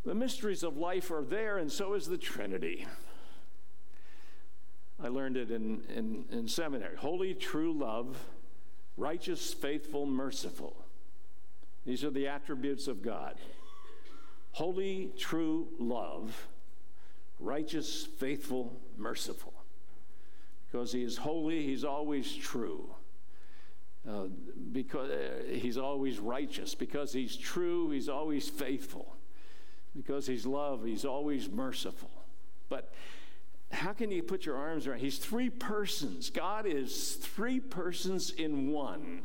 The 0.06 0.16
mysteries 0.16 0.64
of 0.64 0.78
life 0.78 1.12
are 1.12 1.24
there, 1.24 1.58
and 1.58 1.72
so 1.72 1.94
is 1.94 2.08
the 2.08 2.18
Trinity. 2.18 2.86
I 5.04 5.08
learned 5.08 5.38
it 5.38 5.50
in, 5.50 5.84
in, 5.96 6.26
in 6.32 6.48
seminary. 6.48 6.98
Holy, 6.98 7.34
true 7.34 7.74
love, 7.74 8.18
righteous, 9.02 9.52
faithful, 9.52 10.06
merciful. 10.06 10.76
These 11.88 12.04
are 12.04 12.12
the 12.12 12.28
attributes 12.28 12.88
of 12.88 13.02
God. 13.02 13.36
Holy, 14.52 15.12
true 15.18 15.70
love, 15.80 16.48
righteous, 17.40 18.06
faithful, 18.20 18.80
merciful. 18.98 19.54
Because 20.72 20.92
he 20.92 21.02
is 21.02 21.18
holy, 21.18 21.64
he's 21.66 21.84
always 21.84 22.34
true. 22.36 22.94
Uh, 24.08 24.26
because 24.72 25.10
uh, 25.10 25.44
he's 25.50 25.78
always 25.78 26.20
righteous. 26.20 26.76
Because 26.76 27.12
he's 27.12 27.36
true, 27.36 27.90
he's 27.90 28.08
always 28.08 28.50
faithful. 28.50 29.16
Because 29.96 30.28
he's 30.28 30.46
love, 30.46 30.86
he's 30.86 31.06
always 31.06 31.50
merciful. 31.50 32.12
But 32.70 32.94
how 33.72 33.94
can 33.94 34.12
you 34.12 34.24
put 34.24 34.46
your 34.46 34.58
arms 34.58 34.88
around? 34.88 35.00
He's 35.00 35.18
three 35.18 35.50
persons. 35.50 36.30
God 36.30 36.66
is 36.66 37.16
three 37.16 37.60
persons 37.60 38.32
in 38.32 38.72
one. 38.72 39.22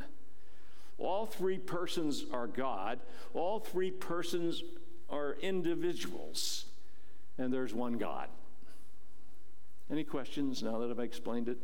All 0.99 1.27
three 1.27 1.59
persons 1.59 2.25
are 2.33 2.47
God. 2.47 3.01
All 3.35 3.61
three 3.61 3.91
persons 3.91 4.63
are 5.11 5.37
individuals 5.41 6.67
and 7.39 7.53
there's 7.53 7.75
one 7.75 7.99
God. 7.99 8.29
Any 9.91 10.05
questions 10.05 10.63
now 10.63 10.79
that 10.79 10.91
I've 10.91 10.99
explained 10.99 11.49
it? 11.49 11.59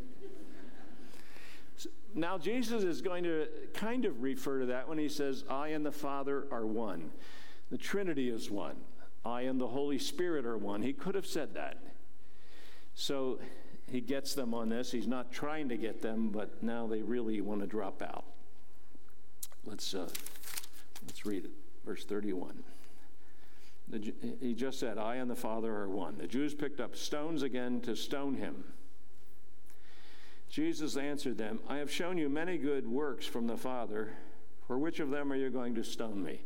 Now, 2.15 2.37
Jesus 2.37 2.85
is 2.85 3.01
going 3.01 3.25
to 3.25 3.49
kind 3.73 4.05
of 4.05 4.23
refer 4.23 4.61
to 4.61 4.67
that 4.67 4.87
when 4.87 4.99
he 4.99 5.09
says, 5.09 5.45
I 5.49 5.69
and 5.69 5.85
the 5.85 5.93
Father 5.93 6.47
are 6.51 6.67
one. 6.67 7.11
The 7.71 7.79
Trinity 7.79 8.29
is 8.29 8.51
one. 8.51 8.77
I 9.25 9.43
and 9.43 9.59
the 9.59 9.69
Holy 9.69 9.99
Spirit 9.99 10.45
are 10.45 10.59
one. 10.59 10.83
He 10.83 10.93
could 10.93 11.15
have 11.15 11.27
said 11.27 11.55
that. 11.55 11.79
So 12.95 13.39
he 13.91 14.01
gets 14.01 14.35
them 14.35 14.55
on 14.55 14.69
this. 14.69 14.93
He's 14.93 15.07
not 15.07 15.33
trying 15.33 15.69
to 15.69 15.77
get 15.77 16.03
them, 16.03 16.31
but 16.31 16.63
now 16.63 16.87
they 16.87 17.03
really 17.03 17.41
want 17.41 17.61
to 17.61 17.67
drop 17.67 18.03
out. 18.03 18.25
Let's, 19.65 19.95
uh, 19.95 20.09
let's 21.07 21.25
read 21.25 21.45
it. 21.45 21.51
Verse 21.85 22.05
31. 22.05 22.63
The, 23.89 24.13
he 24.41 24.55
just 24.55 24.79
said, 24.79 24.99
I 24.99 25.17
and 25.17 25.31
the 25.31 25.37
Father 25.37 25.75
are 25.75 25.89
one. 25.89 26.17
The 26.19 26.27
Jews 26.27 26.55
picked 26.55 26.81
up 26.81 26.97
stones 26.97 27.43
again 27.43 27.81
to 27.83 27.97
stone 27.97 28.35
him. 28.35 28.65
Jesus 30.49 30.97
answered 30.97 31.39
them, 31.39 31.61
I 31.69 31.79
have 31.79 31.91
shown 31.91 32.19
you 32.19 32.29
many 32.29 32.59
good 32.59 32.87
works 32.87 33.27
from 33.27 33.47
the 33.47 33.57
Father. 33.57 34.13
For 34.67 34.79
which 34.79 35.01
of 35.01 35.11
them 35.11 35.33
are 35.33 35.37
you 35.37 35.51
going 35.51 35.75
to 35.75 35.85
stone 35.85 36.23
me? 36.23 36.41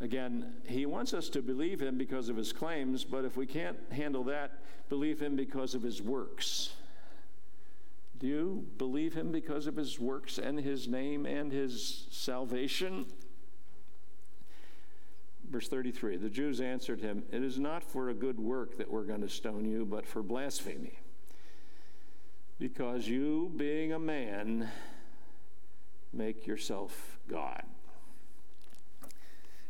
Again, 0.00 0.54
he 0.66 0.86
wants 0.86 1.14
us 1.14 1.28
to 1.30 1.42
believe 1.42 1.80
him 1.80 1.96
because 1.96 2.28
of 2.28 2.36
his 2.36 2.52
claims, 2.52 3.04
but 3.04 3.24
if 3.24 3.36
we 3.36 3.46
can't 3.46 3.78
handle 3.92 4.24
that, 4.24 4.58
believe 4.88 5.20
him 5.20 5.36
because 5.36 5.74
of 5.74 5.82
his 5.82 6.02
works. 6.02 6.74
Do 8.18 8.26
you 8.26 8.66
believe 8.78 9.14
him 9.14 9.30
because 9.30 9.66
of 9.66 9.76
his 9.76 10.00
works 10.00 10.38
and 10.38 10.58
his 10.58 10.88
name 10.88 11.26
and 11.26 11.52
his 11.52 12.06
salvation? 12.10 13.06
Verse 15.48 15.68
33 15.68 16.16
The 16.16 16.30
Jews 16.30 16.60
answered 16.60 17.00
him, 17.00 17.22
It 17.30 17.42
is 17.44 17.58
not 17.58 17.84
for 17.84 18.08
a 18.08 18.14
good 18.14 18.40
work 18.40 18.78
that 18.78 18.90
we're 18.90 19.04
going 19.04 19.20
to 19.20 19.28
stone 19.28 19.64
you, 19.64 19.84
but 19.84 20.06
for 20.06 20.22
blasphemy. 20.22 20.98
Because 22.58 23.06
you, 23.06 23.52
being 23.56 23.92
a 23.92 23.98
man, 23.98 24.68
make 26.12 26.46
yourself 26.46 27.18
God. 27.28 27.62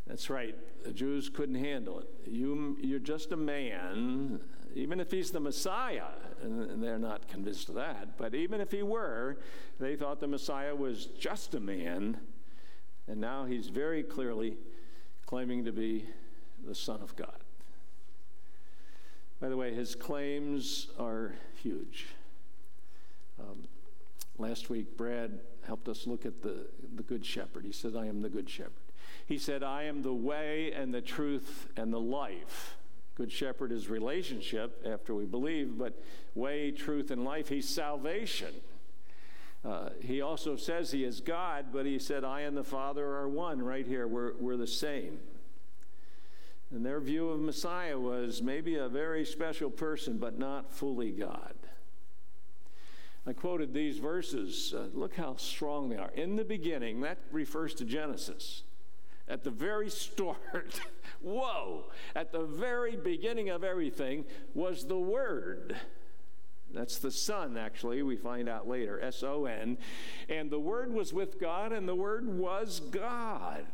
That's 0.06 0.28
right. 0.28 0.54
The 0.84 0.92
Jews 0.92 1.30
couldn't 1.30 1.54
handle 1.54 2.00
it. 2.00 2.08
You, 2.26 2.76
you're 2.80 2.98
just 2.98 3.32
a 3.32 3.36
man, 3.36 4.40
even 4.74 5.00
if 5.00 5.10
he's 5.10 5.30
the 5.30 5.40
Messiah, 5.40 6.08
and 6.42 6.82
they're 6.82 6.98
not 6.98 7.26
convinced 7.26 7.70
of 7.70 7.76
that, 7.76 8.18
but 8.18 8.34
even 8.34 8.60
if 8.60 8.70
he 8.70 8.82
were, 8.82 9.38
they 9.80 9.96
thought 9.96 10.20
the 10.20 10.28
Messiah 10.28 10.74
was 10.74 11.06
just 11.06 11.54
a 11.54 11.60
man, 11.60 12.18
and 13.08 13.20
now 13.20 13.44
he's 13.44 13.68
very 13.68 14.02
clearly 14.02 14.58
claiming 15.24 15.64
to 15.64 15.72
be 15.72 16.06
the 16.66 16.74
Son 16.74 17.00
of 17.00 17.16
God. 17.16 17.38
By 19.40 19.48
the 19.48 19.56
way, 19.56 19.74
his 19.74 19.94
claims 19.94 20.88
are 20.98 21.34
huge. 21.62 22.06
Um, 23.40 23.64
last 24.38 24.70
week, 24.70 24.96
Brad 24.96 25.40
helped 25.66 25.88
us 25.88 26.06
look 26.06 26.24
at 26.24 26.42
the, 26.42 26.66
the 26.94 27.02
Good 27.02 27.24
Shepherd. 27.24 27.64
He 27.64 27.72
said, 27.72 27.96
I 27.96 28.06
am 28.06 28.22
the 28.22 28.28
Good 28.28 28.48
Shepherd. 28.48 28.83
He 29.26 29.38
said, 29.38 29.62
I 29.62 29.84
am 29.84 30.02
the 30.02 30.12
way 30.12 30.72
and 30.72 30.92
the 30.92 31.00
truth 31.00 31.68
and 31.76 31.92
the 31.92 32.00
life. 32.00 32.76
Good 33.16 33.30
Shepherd 33.30 33.72
is 33.72 33.88
relationship 33.88 34.84
after 34.84 35.14
we 35.14 35.24
believe, 35.24 35.78
but 35.78 35.94
way, 36.34 36.70
truth, 36.72 37.10
and 37.10 37.24
life, 37.24 37.48
he's 37.48 37.68
salvation. 37.68 38.52
Uh, 39.64 39.90
he 40.00 40.20
also 40.20 40.56
says 40.56 40.90
he 40.90 41.04
is 41.04 41.20
God, 41.20 41.66
but 41.72 41.86
he 41.86 41.98
said, 41.98 42.22
I 42.22 42.40
and 42.40 42.56
the 42.56 42.64
Father 42.64 43.06
are 43.06 43.28
one 43.28 43.62
right 43.62 43.86
here. 43.86 44.06
We're, 44.06 44.32
we're 44.38 44.56
the 44.56 44.66
same. 44.66 45.18
And 46.70 46.84
their 46.84 47.00
view 47.00 47.30
of 47.30 47.40
Messiah 47.40 47.98
was 47.98 48.42
maybe 48.42 48.76
a 48.76 48.88
very 48.88 49.24
special 49.24 49.70
person, 49.70 50.18
but 50.18 50.38
not 50.38 50.72
fully 50.72 51.12
God. 51.12 51.54
I 53.26 53.32
quoted 53.32 53.72
these 53.72 53.98
verses. 53.98 54.74
Uh, 54.76 54.88
look 54.92 55.14
how 55.14 55.36
strong 55.36 55.88
they 55.88 55.96
are. 55.96 56.10
In 56.14 56.36
the 56.36 56.44
beginning, 56.44 57.00
that 57.02 57.18
refers 57.30 57.74
to 57.74 57.84
Genesis. 57.84 58.64
At 59.28 59.42
the 59.42 59.50
very 59.50 59.88
start, 59.88 60.80
whoa, 61.22 61.84
at 62.14 62.32
the 62.32 62.44
very 62.44 62.96
beginning 62.96 63.48
of 63.48 63.64
everything 63.64 64.24
was 64.54 64.86
the 64.86 64.98
Word 64.98 65.76
that's 66.74 66.98
the 66.98 67.10
Son, 67.12 67.56
actually, 67.56 68.02
we 68.02 68.16
find 68.16 68.48
out 68.48 68.68
later, 68.68 69.00
S 69.00 69.22
O 69.22 69.46
N. 69.46 69.78
And 70.28 70.50
the 70.50 70.58
Word 70.58 70.92
was 70.92 71.12
with 71.12 71.40
God, 71.40 71.72
and 71.72 71.88
the 71.88 71.94
Word 71.94 72.26
was 72.26 72.80
God. 72.80 73.64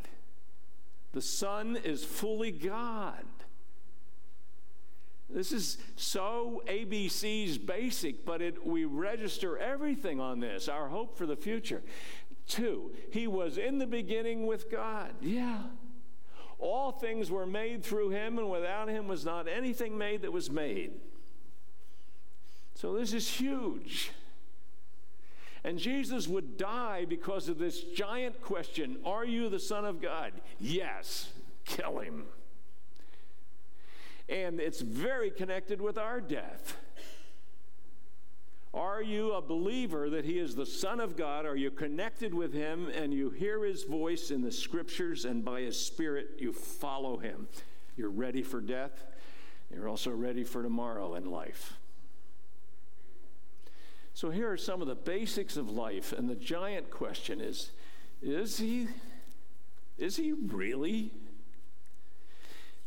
The 1.12 1.22
Son 1.22 1.78
is 1.82 2.04
fully 2.04 2.52
God. 2.52 3.24
This 5.30 5.52
is 5.52 5.78
so 5.96 6.62
ABC's 6.66 7.56
basic, 7.56 8.26
but 8.26 8.42
it, 8.42 8.66
we 8.66 8.84
register 8.84 9.56
everything 9.56 10.20
on 10.20 10.40
this, 10.40 10.68
our 10.68 10.88
hope 10.88 11.16
for 11.16 11.24
the 11.24 11.36
future. 11.36 11.82
Two, 12.50 12.90
he 13.12 13.28
was 13.28 13.58
in 13.58 13.78
the 13.78 13.86
beginning 13.86 14.44
with 14.44 14.72
God. 14.72 15.14
Yeah. 15.20 15.62
All 16.58 16.90
things 16.90 17.30
were 17.30 17.46
made 17.46 17.84
through 17.84 18.10
him, 18.10 18.38
and 18.38 18.50
without 18.50 18.88
him 18.88 19.06
was 19.06 19.24
not 19.24 19.46
anything 19.46 19.96
made 19.96 20.22
that 20.22 20.32
was 20.32 20.50
made. 20.50 20.90
So 22.74 22.92
this 22.94 23.12
is 23.12 23.28
huge. 23.28 24.10
And 25.62 25.78
Jesus 25.78 26.26
would 26.26 26.56
die 26.56 27.04
because 27.08 27.48
of 27.48 27.58
this 27.58 27.82
giant 27.82 28.42
question 28.42 28.98
Are 29.04 29.24
you 29.24 29.48
the 29.48 29.60
Son 29.60 29.84
of 29.84 30.02
God? 30.02 30.32
Yes, 30.58 31.30
kill 31.64 32.00
him. 32.00 32.24
And 34.28 34.58
it's 34.58 34.80
very 34.80 35.30
connected 35.30 35.80
with 35.80 35.96
our 35.96 36.20
death. 36.20 36.76
Are 38.72 39.02
you 39.02 39.32
a 39.32 39.42
believer 39.42 40.10
that 40.10 40.24
He 40.24 40.38
is 40.38 40.54
the 40.54 40.66
Son 40.66 41.00
of 41.00 41.16
God? 41.16 41.44
Are 41.44 41.56
you 41.56 41.70
connected 41.70 42.32
with 42.32 42.52
Him 42.52 42.88
and 42.88 43.12
you 43.12 43.30
hear 43.30 43.64
His 43.64 43.82
voice 43.82 44.30
in 44.30 44.42
the 44.42 44.52
Scriptures 44.52 45.24
and 45.24 45.44
by 45.44 45.62
His 45.62 45.78
Spirit 45.78 46.36
you 46.38 46.52
follow 46.52 47.16
Him? 47.16 47.48
You're 47.96 48.10
ready 48.10 48.42
for 48.42 48.60
death. 48.60 49.04
You're 49.72 49.88
also 49.88 50.10
ready 50.10 50.44
for 50.44 50.62
tomorrow 50.62 51.14
in 51.14 51.30
life. 51.30 51.74
So 54.14 54.30
here 54.30 54.50
are 54.50 54.56
some 54.56 54.82
of 54.82 54.88
the 54.88 54.94
basics 54.94 55.56
of 55.56 55.70
life, 55.70 56.12
and 56.12 56.28
the 56.28 56.34
giant 56.34 56.90
question 56.90 57.40
is 57.40 57.70
is 58.22 58.58
he 58.58 58.88
is 59.98 60.16
he 60.16 60.32
really? 60.32 61.12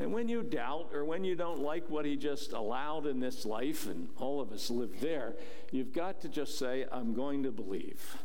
And 0.03 0.11
when 0.11 0.27
you 0.27 0.43
doubt 0.43 0.89
or 0.93 1.05
when 1.05 1.23
you 1.23 1.33
don't 1.33 1.61
like 1.61 1.89
what 1.89 2.03
he 2.03 2.17
just 2.17 2.51
allowed 2.51 3.07
in 3.07 3.21
this 3.21 3.45
life, 3.45 3.87
and 3.87 4.09
all 4.17 4.41
of 4.41 4.51
us 4.51 4.69
live 4.69 4.99
there, 4.99 5.33
you've 5.71 5.93
got 5.93 6.19
to 6.23 6.27
just 6.27 6.59
say, 6.59 6.85
I'm 6.91 7.13
going 7.13 7.43
to 7.43 7.51
believe 7.51 8.17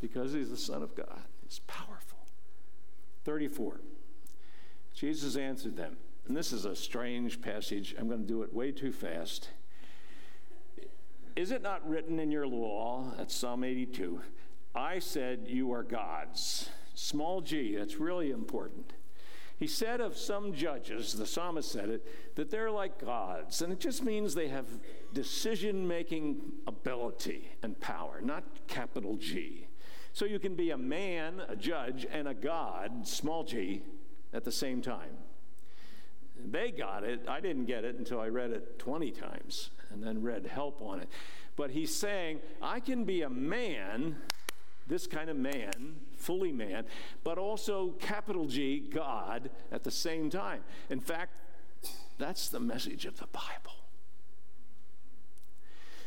because 0.00 0.32
he's 0.32 0.48
the 0.48 0.56
Son 0.56 0.80
of 0.80 0.94
God. 0.94 1.22
He's 1.42 1.58
powerful. 1.66 2.20
34. 3.24 3.80
Jesus 4.94 5.34
answered 5.34 5.76
them, 5.76 5.96
and 6.28 6.36
this 6.36 6.52
is 6.52 6.66
a 6.66 6.76
strange 6.76 7.42
passage. 7.42 7.96
I'm 7.98 8.06
going 8.06 8.20
to 8.20 8.28
do 8.28 8.44
it 8.44 8.54
way 8.54 8.70
too 8.70 8.92
fast. 8.92 9.48
Is 11.34 11.50
it 11.50 11.62
not 11.62 11.88
written 11.88 12.20
in 12.20 12.30
your 12.30 12.46
law, 12.46 13.12
at 13.18 13.32
Psalm 13.32 13.64
82, 13.64 14.20
I 14.72 15.00
said 15.00 15.46
you 15.48 15.72
are 15.72 15.82
gods? 15.82 16.70
Small 16.94 17.40
g, 17.40 17.74
that's 17.74 17.96
really 17.96 18.30
important. 18.30 18.92
He 19.62 19.68
said 19.68 20.00
of 20.00 20.16
some 20.16 20.54
judges, 20.54 21.12
the 21.12 21.24
psalmist 21.24 21.70
said 21.70 21.88
it, 21.88 22.34
that 22.34 22.50
they're 22.50 22.68
like 22.68 23.00
gods. 23.00 23.62
And 23.62 23.72
it 23.72 23.78
just 23.78 24.02
means 24.02 24.34
they 24.34 24.48
have 24.48 24.66
decision 25.12 25.86
making 25.86 26.40
ability 26.66 27.48
and 27.62 27.78
power, 27.78 28.20
not 28.20 28.42
capital 28.66 29.14
G. 29.14 29.68
So 30.12 30.24
you 30.24 30.40
can 30.40 30.56
be 30.56 30.72
a 30.72 30.76
man, 30.76 31.42
a 31.48 31.54
judge, 31.54 32.08
and 32.10 32.26
a 32.26 32.34
god, 32.34 33.06
small 33.06 33.44
g, 33.44 33.84
at 34.32 34.42
the 34.42 34.50
same 34.50 34.82
time. 34.82 35.16
They 36.44 36.72
got 36.72 37.04
it. 37.04 37.28
I 37.28 37.38
didn't 37.38 37.66
get 37.66 37.84
it 37.84 37.94
until 37.94 38.18
I 38.18 38.30
read 38.30 38.50
it 38.50 38.80
20 38.80 39.12
times 39.12 39.70
and 39.92 40.02
then 40.02 40.22
read 40.22 40.44
help 40.44 40.82
on 40.82 40.98
it. 40.98 41.08
But 41.54 41.70
he's 41.70 41.94
saying, 41.94 42.40
I 42.60 42.80
can 42.80 43.04
be 43.04 43.22
a 43.22 43.30
man 43.30 44.16
this 44.86 45.06
kind 45.06 45.30
of 45.30 45.36
man, 45.36 45.96
fully 46.16 46.52
man, 46.52 46.84
but 47.24 47.38
also 47.38 47.90
capital 48.00 48.46
G, 48.46 48.80
God, 48.80 49.50
at 49.70 49.84
the 49.84 49.90
same 49.90 50.30
time. 50.30 50.62
In 50.90 51.00
fact, 51.00 51.32
that's 52.18 52.48
the 52.48 52.60
message 52.60 53.04
of 53.06 53.18
the 53.18 53.26
Bible. 53.26 53.72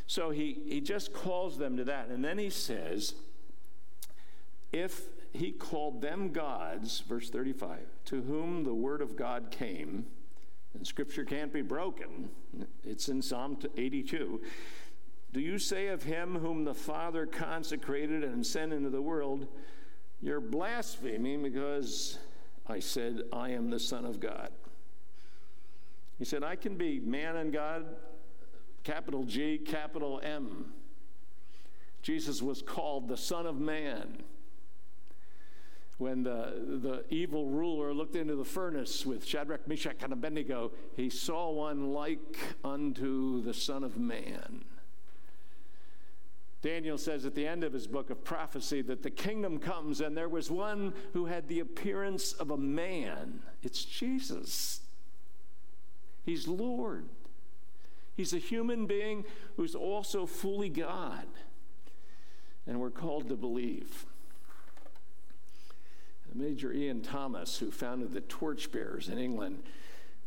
So 0.08 0.30
he, 0.30 0.60
he 0.68 0.82
just 0.82 1.14
calls 1.14 1.58
them 1.58 1.78
to 1.78 1.84
that. 1.86 2.10
And 2.10 2.24
then 2.24 2.38
he 2.38 2.50
says, 2.50 3.16
if 4.72 5.02
he 5.34 5.52
called 5.52 6.02
them 6.02 6.32
gods, 6.32 7.00
verse 7.02 7.30
35, 7.30 7.80
to 8.06 8.22
whom 8.22 8.64
the 8.64 8.74
word 8.74 9.02
of 9.02 9.16
God 9.16 9.48
came, 9.52 10.06
and 10.74 10.86
scripture 10.86 11.26
can't 11.26 11.52
be 11.52 11.62
broken, 11.62 12.30
it's 12.84 13.10
in 13.10 13.22
Psalm 13.22 13.58
82. 13.76 14.42
Do 15.36 15.42
you 15.42 15.60
say 15.60 15.88
of 15.88 16.02
him 16.02 16.38
whom 16.38 16.64
the 16.64 16.74
Father 16.74 17.26
consecrated 17.26 18.24
and 18.24 18.48
sent 18.48 18.72
into 18.72 18.90
the 18.90 19.02
world, 19.02 19.48
You're 20.22 20.40
blaspheming 20.40 21.44
because 21.44 22.18
I 22.66 22.80
said, 22.80 23.24
I 23.34 23.50
am 23.50 23.70
the 23.70 23.78
Son 23.78 24.06
of 24.06 24.22
God? 24.22 24.52
He 26.18 26.24
said, 26.24 26.42
I 26.42 26.56
can 26.56 26.78
be 26.78 27.02
man 27.02 27.36
and 27.36 27.52
God, 27.52 27.84
capital 28.86 29.26
G, 29.26 29.58
capital 29.58 30.22
M. 30.24 30.72
Jesus 32.02 32.42
was 32.42 32.62
called 32.62 33.10
the 33.10 33.18
Son 33.18 33.46
of 33.46 33.60
Man. 33.60 34.24
When 35.98 36.24
the, 36.24 36.80
the 36.82 37.04
evil 37.14 37.48
ruler 37.48 37.94
looked 37.94 38.16
into 38.16 38.38
the 38.38 38.46
furnace 38.46 39.06
with 39.06 39.26
Shadrach, 39.26 39.68
Meshach, 39.68 39.98
and 40.02 40.14
Abednego, 40.14 40.72
he 40.96 41.10
saw 41.10 41.52
one 41.52 41.92
like 41.92 42.38
unto 42.64 43.44
the 43.44 43.54
Son 43.54 43.84
of 43.84 43.98
Man. 43.98 44.64
Daniel 46.66 46.98
says 46.98 47.26
at 47.26 47.36
the 47.36 47.46
end 47.46 47.64
of 47.64 47.74
his 47.74 47.86
book 47.86 48.10
of 48.10 48.24
prophecy 48.24 48.82
that 48.82 49.04
the 49.04 49.12
kingdom 49.12 49.60
comes 49.60 50.02
and 50.02 50.18
there 50.18 50.28
was 50.28 50.50
one 50.50 50.96
who 51.14 51.26
had 51.26 51.48
the 51.48 51.60
appearance 51.60 52.34
of 52.34 52.50
a 52.50 52.58
man. 52.58 53.44
It's 53.62 53.86
Jesus. 53.86 54.82
He's 56.24 56.48
Lord. 56.48 57.06
He's 58.18 58.34
a 58.34 58.40
human 58.40 58.88
being 58.88 59.26
who's 59.58 59.76
also 59.76 60.26
fully 60.26 60.70
God. 60.70 61.28
And 62.66 62.80
we're 62.80 62.90
called 62.90 63.30
to 63.30 63.36
believe. 63.36 64.08
Major 66.34 66.74
Ian 66.74 67.02
Thomas, 67.02 67.60
who 67.60 67.70
founded 67.70 68.12
the 68.12 68.22
Torchbearers 68.22 69.08
in 69.08 69.20
England, 69.20 69.62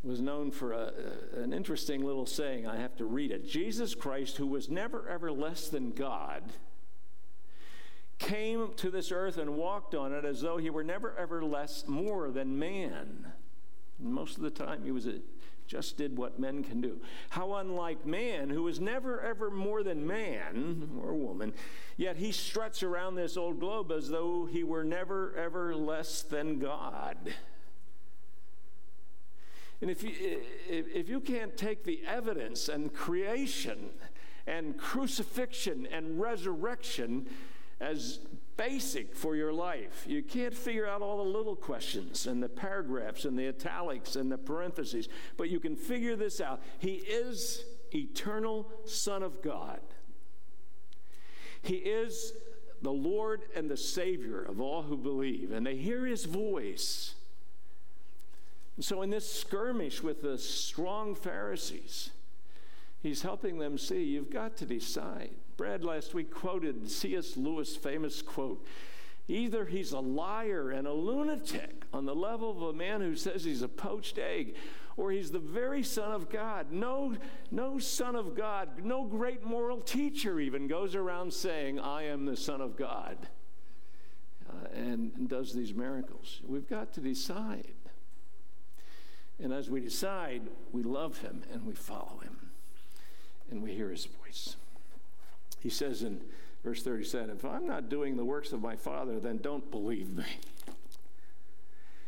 was 0.03 0.21
known 0.21 0.51
for 0.51 0.73
a, 0.73 0.93
an 1.37 1.53
interesting 1.53 2.05
little 2.05 2.27
saying. 2.27 2.67
I 2.67 2.77
have 2.77 2.97
to 2.97 3.05
read 3.05 3.31
it. 3.31 3.47
Jesus 3.47 3.95
Christ, 3.95 4.37
who 4.37 4.47
was 4.47 4.69
never 4.69 5.09
ever 5.09 5.33
less 5.33 5.69
than 5.69 5.91
God, 5.91 6.43
came 8.19 8.73
to 8.77 8.91
this 8.91 9.13
earth 9.13 9.39
and 9.39 9.57
walked 9.57 9.95
on 9.95 10.13
it 10.13 10.25
as 10.25 10.41
though 10.41 10.57
he 10.57 10.71
were 10.71 10.85
never 10.85 11.17
ever 11.17 11.45
less 11.45 11.87
more 11.87 12.31
than 12.31 12.59
man. 12.59 13.33
And 13.99 14.13
most 14.13 14.37
of 14.37 14.43
the 14.43 14.51
time, 14.51 14.85
he 14.85 14.93
was 14.93 15.07
a, 15.07 15.21
just 15.67 15.97
did 15.97 16.17
what 16.17 16.39
men 16.39 16.63
can 16.65 16.81
do. 16.81 17.01
How 17.31 17.55
unlike 17.55 18.07
man, 18.07 18.51
who 18.51 18.63
was 18.63 18.81
never 18.81 19.21
ever 19.21 19.51
more 19.51 19.83
than 19.83 20.07
man 20.07 21.01
or 21.03 21.15
woman, 21.15 21.53
yet 21.97 22.17
he 22.17 22.33
struts 22.33 22.83
around 22.83 23.17
this 23.17 23.37
old 23.37 23.61
globe 23.61 23.93
as 23.93 24.09
though 24.09 24.47
he 24.47 24.63
were 24.63 24.85
never 24.85 25.35
ever 25.37 25.75
less 25.75 26.23
than 26.23 26.59
God. 26.59 27.35
And 29.81 29.91
if 29.91 30.03
you, 30.03 30.13
if 30.69 31.09
you 31.09 31.21
can't 31.21 31.57
take 31.57 31.85
the 31.85 32.03
evidence 32.07 32.69
and 32.69 32.93
creation 32.93 33.91
and 34.47 34.77
crucifixion 34.77 35.87
and 35.93 36.21
resurrection 36.21 37.27
as 37.81 38.19
basic 38.57 39.15
for 39.15 39.37
your 39.37 39.53
life, 39.53 40.05
you 40.09 40.23
can't 40.23 40.55
figure 40.55 40.87
out 40.87 41.01
all 41.01 41.19
the 41.19 41.31
little 41.31 41.55
questions 41.55 42.27
and 42.27 42.43
the 42.43 42.49
paragraphs 42.49 43.25
and 43.25 43.39
the 43.39 43.47
italics 43.47 44.17
and 44.17 44.33
the 44.33 44.39
parentheses, 44.39 45.09
but 45.37 45.49
you 45.49 45.61
can 45.61 45.77
figure 45.77 46.17
this 46.17 46.41
out. 46.41 46.61
He 46.81 46.95
is 46.95 47.63
eternal 47.95 48.69
Son 48.85 49.23
of 49.23 49.43
God. 49.43 49.81
He 51.63 51.77
is 51.77 52.33
the 52.83 52.93
Lord 52.93 53.43
and 53.55 53.71
the 53.71 53.77
Savior 53.77 54.43
of 54.43 54.61
all 54.61 54.83
who 54.83 54.97
believe, 54.97 55.53
and 55.53 55.65
they 55.65 55.77
hear 55.77 56.05
his 56.05 56.25
voice. 56.25 57.15
So, 58.81 59.03
in 59.03 59.11
this 59.11 59.31
skirmish 59.31 60.03
with 60.03 60.23
the 60.23 60.39
strong 60.39 61.15
Pharisees, 61.15 62.11
he's 63.01 63.23
helping 63.23 63.59
them 63.59 63.77
see 63.77 64.05
you've 64.05 64.31
got 64.31 64.57
to 64.59 64.67
decide. 64.67 65.31
Brad 65.57 65.83
last 65.83 66.15
week 66.15 66.33
quoted 66.33 66.89
C.S. 66.89 67.37
Lewis' 67.37 67.77
famous 67.77 68.23
quote 68.23 68.65
either 69.29 69.67
he's 69.67 69.93
a 69.93 70.01
liar 70.01 70.71
and 70.71 70.87
a 70.87 70.93
lunatic 70.93 71.85
on 71.93 72.07
the 72.07 72.15
level 72.15 72.51
of 72.51 72.63
a 72.63 72.73
man 72.73 73.01
who 73.01 73.15
says 73.15 73.45
he's 73.45 73.63
a 73.63 73.69
poached 73.69 74.19
egg, 74.19 74.55
or 74.97 75.13
he's 75.13 75.31
the 75.31 75.39
very 75.39 75.83
Son 75.83 76.11
of 76.13 76.31
God. 76.31 76.73
No, 76.73 77.15
no 77.51 77.79
Son 77.79 78.17
of 78.17 78.35
God, 78.35 78.83
no 78.83 79.05
great 79.05 79.45
moral 79.45 79.81
teacher 79.81 80.41
even 80.41 80.67
goes 80.67 80.95
around 80.95 81.33
saying, 81.33 81.79
I 81.79 82.05
am 82.05 82.25
the 82.25 82.37
Son 82.37 82.61
of 82.61 82.77
God, 82.77 83.29
uh, 84.49 84.69
and 84.75 85.29
does 85.29 85.53
these 85.53 85.75
miracles. 85.75 86.41
We've 86.47 86.69
got 86.69 86.95
to 86.95 87.01
decide. 87.01 87.75
And 89.41 89.53
as 89.53 89.71
we 89.71 89.81
decide, 89.81 90.43
we 90.73 90.83
love 90.83 91.19
him 91.19 91.43
and 91.53 91.65
we 91.65 91.75
follow 91.75 92.21
him 92.23 92.51
and 93.51 93.63
we 93.63 93.73
hear 93.73 93.91
his 93.91 94.07
voice. 94.07 94.57
He 95.61 95.71
says 95.71 96.03
in 96.03 96.21
verse 96.65 96.83
37 96.83 97.31
If 97.31 97.45
I'm 97.45 97.67
not 97.67 97.89
doing 97.89 98.17
the 98.17 98.25
works 98.25 98.53
of 98.53 98.61
my 98.61 98.77
Father, 98.77 99.21
then 99.21 99.39
don't 99.39 99.71
believe 99.71 100.11
me. 100.11 100.25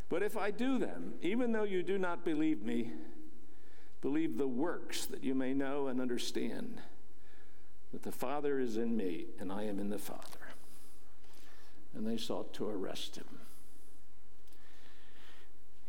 But 0.08 0.22
if 0.24 0.36
I 0.36 0.50
do 0.50 0.78
them, 0.78 1.14
even 1.22 1.52
though 1.52 1.64
you 1.64 1.84
do 1.84 1.96
not 1.96 2.24
believe 2.24 2.62
me, 2.62 2.92
believe 4.00 4.38
the 4.38 4.48
works 4.48 5.06
that 5.06 5.22
you 5.22 5.34
may 5.34 5.54
know 5.54 5.86
and 5.86 6.00
understand 6.00 6.80
that 7.92 8.02
the 8.02 8.12
Father 8.12 8.58
is 8.58 8.76
in 8.76 8.96
me 8.96 9.26
and 9.38 9.52
I 9.52 9.64
am 9.64 9.78
in 9.78 9.88
the 9.88 9.98
Father. 9.98 10.24
And 11.94 12.06
they 12.06 12.16
sought 12.16 12.52
to 12.54 12.68
arrest 12.68 13.16
him. 13.16 13.39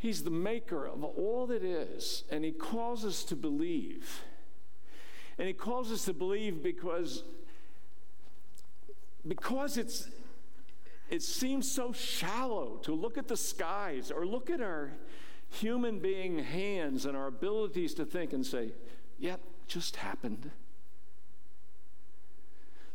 He's 0.02 0.24
the 0.24 0.32
maker 0.32 0.88
of 0.88 1.04
all 1.04 1.46
that 1.46 1.64
is, 1.64 2.24
and 2.32 2.44
He 2.44 2.52
calls 2.52 3.06
us 3.06 3.24
to 3.26 3.36
believe. 3.36 4.22
And 5.38 5.48
He 5.48 5.54
calls 5.54 5.92
us 5.92 6.06
to 6.06 6.14
believe 6.14 6.64
because, 6.64 7.24
because 9.28 9.78
it's, 9.78 10.10
it 11.12 11.22
seems 11.22 11.72
so 11.72 11.92
shallow 11.92 12.78
to 12.82 12.96
look 12.96 13.20
at 13.20 13.28
the 13.28 13.38
skies 13.38 14.10
or 14.10 14.26
look 14.26 14.50
at 14.50 14.60
our 14.60 14.94
human 15.52 16.00
being 16.00 16.40
hands 16.40 17.06
and 17.06 17.16
our 17.16 17.28
abilities 17.28 17.94
to 17.94 18.04
think 18.04 18.34
and 18.34 18.44
say, 18.44 18.72
yep, 19.20 19.40
just 19.68 19.98
happened. 19.98 20.50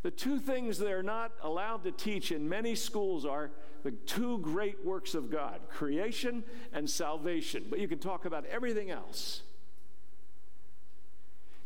The 0.06 0.12
two 0.12 0.38
things 0.38 0.78
they're 0.78 1.02
not 1.02 1.32
allowed 1.42 1.82
to 1.82 1.90
teach 1.90 2.30
in 2.30 2.48
many 2.48 2.76
schools 2.76 3.26
are 3.26 3.50
the 3.82 3.90
two 3.90 4.38
great 4.38 4.84
works 4.84 5.16
of 5.16 5.32
God 5.32 5.58
creation 5.68 6.44
and 6.72 6.88
salvation. 6.88 7.64
But 7.68 7.80
you 7.80 7.88
can 7.88 7.98
talk 7.98 8.24
about 8.24 8.46
everything 8.46 8.88
else. 8.88 9.42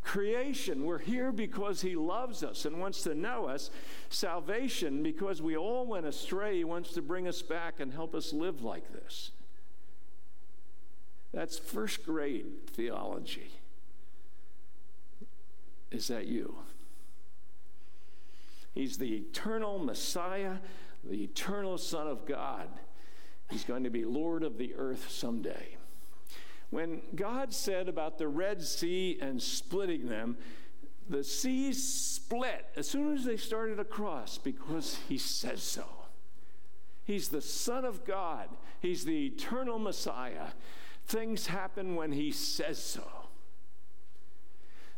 Creation, 0.03 0.85
we're 0.85 0.97
here 0.97 1.31
because 1.31 1.81
He 1.81 1.95
loves 1.95 2.41
us 2.41 2.65
and 2.65 2.79
wants 2.79 3.03
to 3.03 3.13
know 3.13 3.45
us. 3.45 3.69
Salvation, 4.09 5.03
because 5.03 5.39
we 5.39 5.55
all 5.55 5.85
went 5.85 6.07
astray, 6.07 6.57
He 6.57 6.63
wants 6.63 6.93
to 6.93 7.01
bring 7.03 7.27
us 7.27 7.43
back 7.43 7.79
and 7.79 7.93
help 7.93 8.15
us 8.15 8.33
live 8.33 8.63
like 8.63 8.91
this. 8.91 9.29
That's 11.31 11.59
first 11.59 12.03
grade 12.03 12.71
theology. 12.71 13.51
Is 15.91 16.07
that 16.07 16.25
you? 16.25 16.55
He's 18.73 18.97
the 18.97 19.13
eternal 19.15 19.79
Messiah, 19.79 20.57
the 21.03 21.23
eternal 21.23 21.77
Son 21.77 22.07
of 22.07 22.25
God. 22.25 22.67
He's 23.49 23.63
going 23.65 23.83
to 23.83 23.89
be 23.89 24.05
Lord 24.05 24.43
of 24.43 24.57
the 24.57 24.73
earth 24.75 25.09
someday. 25.09 25.75
When 26.69 27.01
God 27.15 27.53
said 27.53 27.89
about 27.89 28.17
the 28.17 28.29
Red 28.29 28.61
Sea 28.61 29.19
and 29.21 29.41
splitting 29.41 30.07
them, 30.07 30.37
the 31.09 31.23
sea 31.23 31.73
split 31.73 32.65
as 32.77 32.87
soon 32.87 33.13
as 33.13 33.25
they 33.25 33.35
started 33.35 33.79
across 33.79 34.37
because 34.37 34.97
He 35.09 35.17
says 35.17 35.61
so. 35.61 35.85
He's 37.03 37.27
the 37.27 37.41
Son 37.41 37.83
of 37.83 38.05
God, 38.05 38.47
He's 38.79 39.03
the 39.03 39.25
eternal 39.25 39.79
Messiah. 39.79 40.47
Things 41.05 41.47
happen 41.47 41.95
when 41.95 42.13
He 42.13 42.31
says 42.31 42.81
so. 42.81 43.05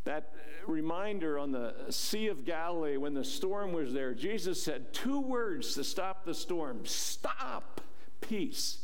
That 0.03 0.31
reminder 0.67 1.37
on 1.37 1.51
the 1.51 1.73
Sea 1.89 2.27
of 2.27 2.45
Galilee 2.45 2.97
when 2.97 3.13
the 3.13 3.23
storm 3.23 3.73
was 3.73 3.93
there, 3.93 4.13
Jesus 4.13 4.61
said 4.61 4.93
two 4.93 5.19
words 5.19 5.73
to 5.75 5.83
stop 5.83 6.25
the 6.25 6.33
storm 6.33 6.85
stop, 6.85 7.81
peace. 8.21 8.79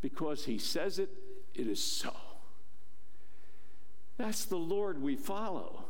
Because 0.00 0.44
He 0.44 0.58
says 0.58 0.98
it, 0.98 1.10
it 1.54 1.66
is 1.66 1.82
so. 1.82 2.14
That's 4.16 4.44
the 4.44 4.56
Lord 4.56 5.02
we 5.02 5.16
follow. 5.16 5.84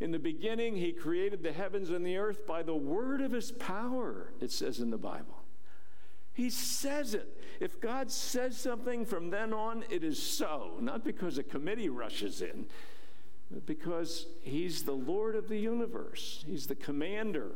In 0.00 0.10
the 0.10 0.18
beginning, 0.18 0.76
He 0.76 0.92
created 0.92 1.42
the 1.42 1.52
heavens 1.52 1.90
and 1.90 2.04
the 2.04 2.16
earth 2.16 2.46
by 2.46 2.62
the 2.62 2.74
word 2.74 3.20
of 3.20 3.32
His 3.32 3.52
power, 3.52 4.32
it 4.40 4.50
says 4.50 4.80
in 4.80 4.90
the 4.90 4.98
Bible. 4.98 5.42
He 6.34 6.50
says 6.50 7.14
it. 7.14 7.40
If 7.60 7.80
God 7.80 8.10
says 8.10 8.56
something 8.56 9.04
from 9.04 9.30
then 9.30 9.52
on, 9.52 9.84
it 9.90 10.02
is 10.02 10.20
so. 10.20 10.72
Not 10.80 11.04
because 11.04 11.38
a 11.38 11.42
committee 11.42 11.90
rushes 11.90 12.40
in, 12.40 12.66
because 13.66 14.26
He's 14.42 14.82
the 14.82 14.92
Lord 14.92 15.36
of 15.36 15.48
the 15.48 15.58
universe, 15.58 16.44
He's 16.46 16.66
the 16.66 16.74
commander 16.74 17.52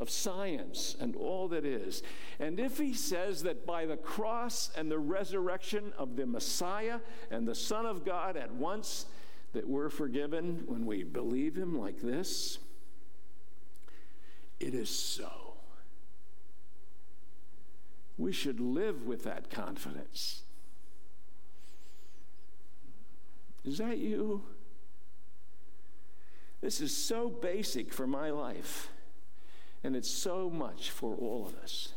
of 0.00 0.08
science 0.08 0.96
and 0.98 1.14
all 1.14 1.46
that 1.48 1.64
is. 1.64 2.02
And 2.40 2.58
if 2.58 2.78
he 2.78 2.94
says 2.94 3.42
that 3.42 3.66
by 3.66 3.84
the 3.84 3.98
cross 3.98 4.70
and 4.74 4.90
the 4.90 4.98
resurrection 4.98 5.92
of 5.98 6.16
the 6.16 6.24
Messiah 6.24 7.00
and 7.30 7.46
the 7.46 7.54
Son 7.54 7.84
of 7.84 8.04
God 8.04 8.36
at 8.38 8.52
once, 8.54 9.04
that 9.52 9.68
we're 9.68 9.90
forgiven 9.90 10.62
when 10.66 10.86
we 10.86 11.02
believe 11.02 11.54
him 11.54 11.78
like 11.78 12.00
this, 12.00 12.58
it 14.58 14.74
is 14.74 14.88
so. 14.88 15.30
We 18.16 18.32
should 18.32 18.60
live 18.60 19.06
with 19.06 19.24
that 19.24 19.50
confidence. 19.50 20.42
Is 23.64 23.78
that 23.78 23.98
you? 23.98 24.44
This 26.60 26.80
is 26.80 26.94
so 26.94 27.28
basic 27.28 27.92
for 27.92 28.06
my 28.06 28.30
life. 28.30 28.90
And 29.82 29.96
it's 29.96 30.10
so 30.10 30.50
much 30.50 30.90
for 30.90 31.14
all 31.14 31.46
of 31.46 31.54
us. 31.62 31.94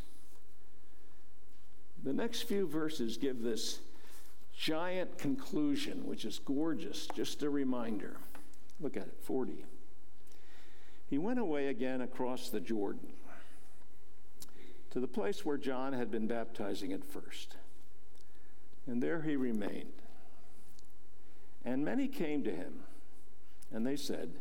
The 2.03 2.13
next 2.13 2.43
few 2.43 2.67
verses 2.67 3.17
give 3.17 3.41
this 3.41 3.79
giant 4.57 5.17
conclusion, 5.17 6.05
which 6.05 6.25
is 6.25 6.39
gorgeous, 6.39 7.07
just 7.13 7.43
a 7.43 7.49
reminder. 7.49 8.17
Look 8.79 8.95
at 8.97 9.03
it 9.03 9.17
40. 9.21 9.65
He 11.09 11.17
went 11.17 11.39
away 11.39 11.67
again 11.67 12.01
across 12.01 12.49
the 12.49 12.59
Jordan 12.59 13.13
to 14.91 14.99
the 14.99 15.07
place 15.07 15.45
where 15.45 15.57
John 15.57 15.93
had 15.93 16.11
been 16.11 16.27
baptizing 16.27 16.93
at 16.93 17.03
first. 17.03 17.55
And 18.85 19.01
there 19.01 19.21
he 19.21 19.35
remained. 19.35 19.93
And 21.65 21.85
many 21.85 22.07
came 22.07 22.43
to 22.43 22.51
him, 22.51 22.83
and 23.71 23.87
they 23.87 23.95
said, 23.95 24.33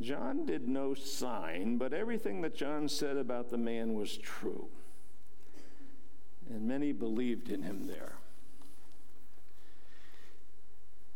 John 0.00 0.46
did 0.46 0.68
no 0.68 0.94
sign, 0.94 1.76
but 1.76 1.92
everything 1.92 2.40
that 2.40 2.54
John 2.54 2.88
said 2.88 3.16
about 3.16 3.50
the 3.50 3.58
man 3.58 3.94
was 3.94 4.16
true. 4.16 4.68
And 6.48 6.66
many 6.66 6.92
believed 6.92 7.50
in 7.50 7.62
him 7.62 7.86
there. 7.86 8.14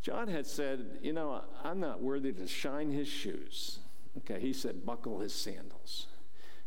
John 0.02 0.28
had 0.28 0.46
said, 0.46 0.98
You 1.02 1.14
know, 1.14 1.42
I'm 1.64 1.80
not 1.80 2.02
worthy 2.02 2.32
to 2.32 2.46
shine 2.46 2.92
his 2.92 3.08
shoes. 3.08 3.78
Okay, 4.18 4.38
he 4.38 4.52
said, 4.52 4.84
Buckle 4.84 5.20
his 5.20 5.32
sandals. 5.32 6.06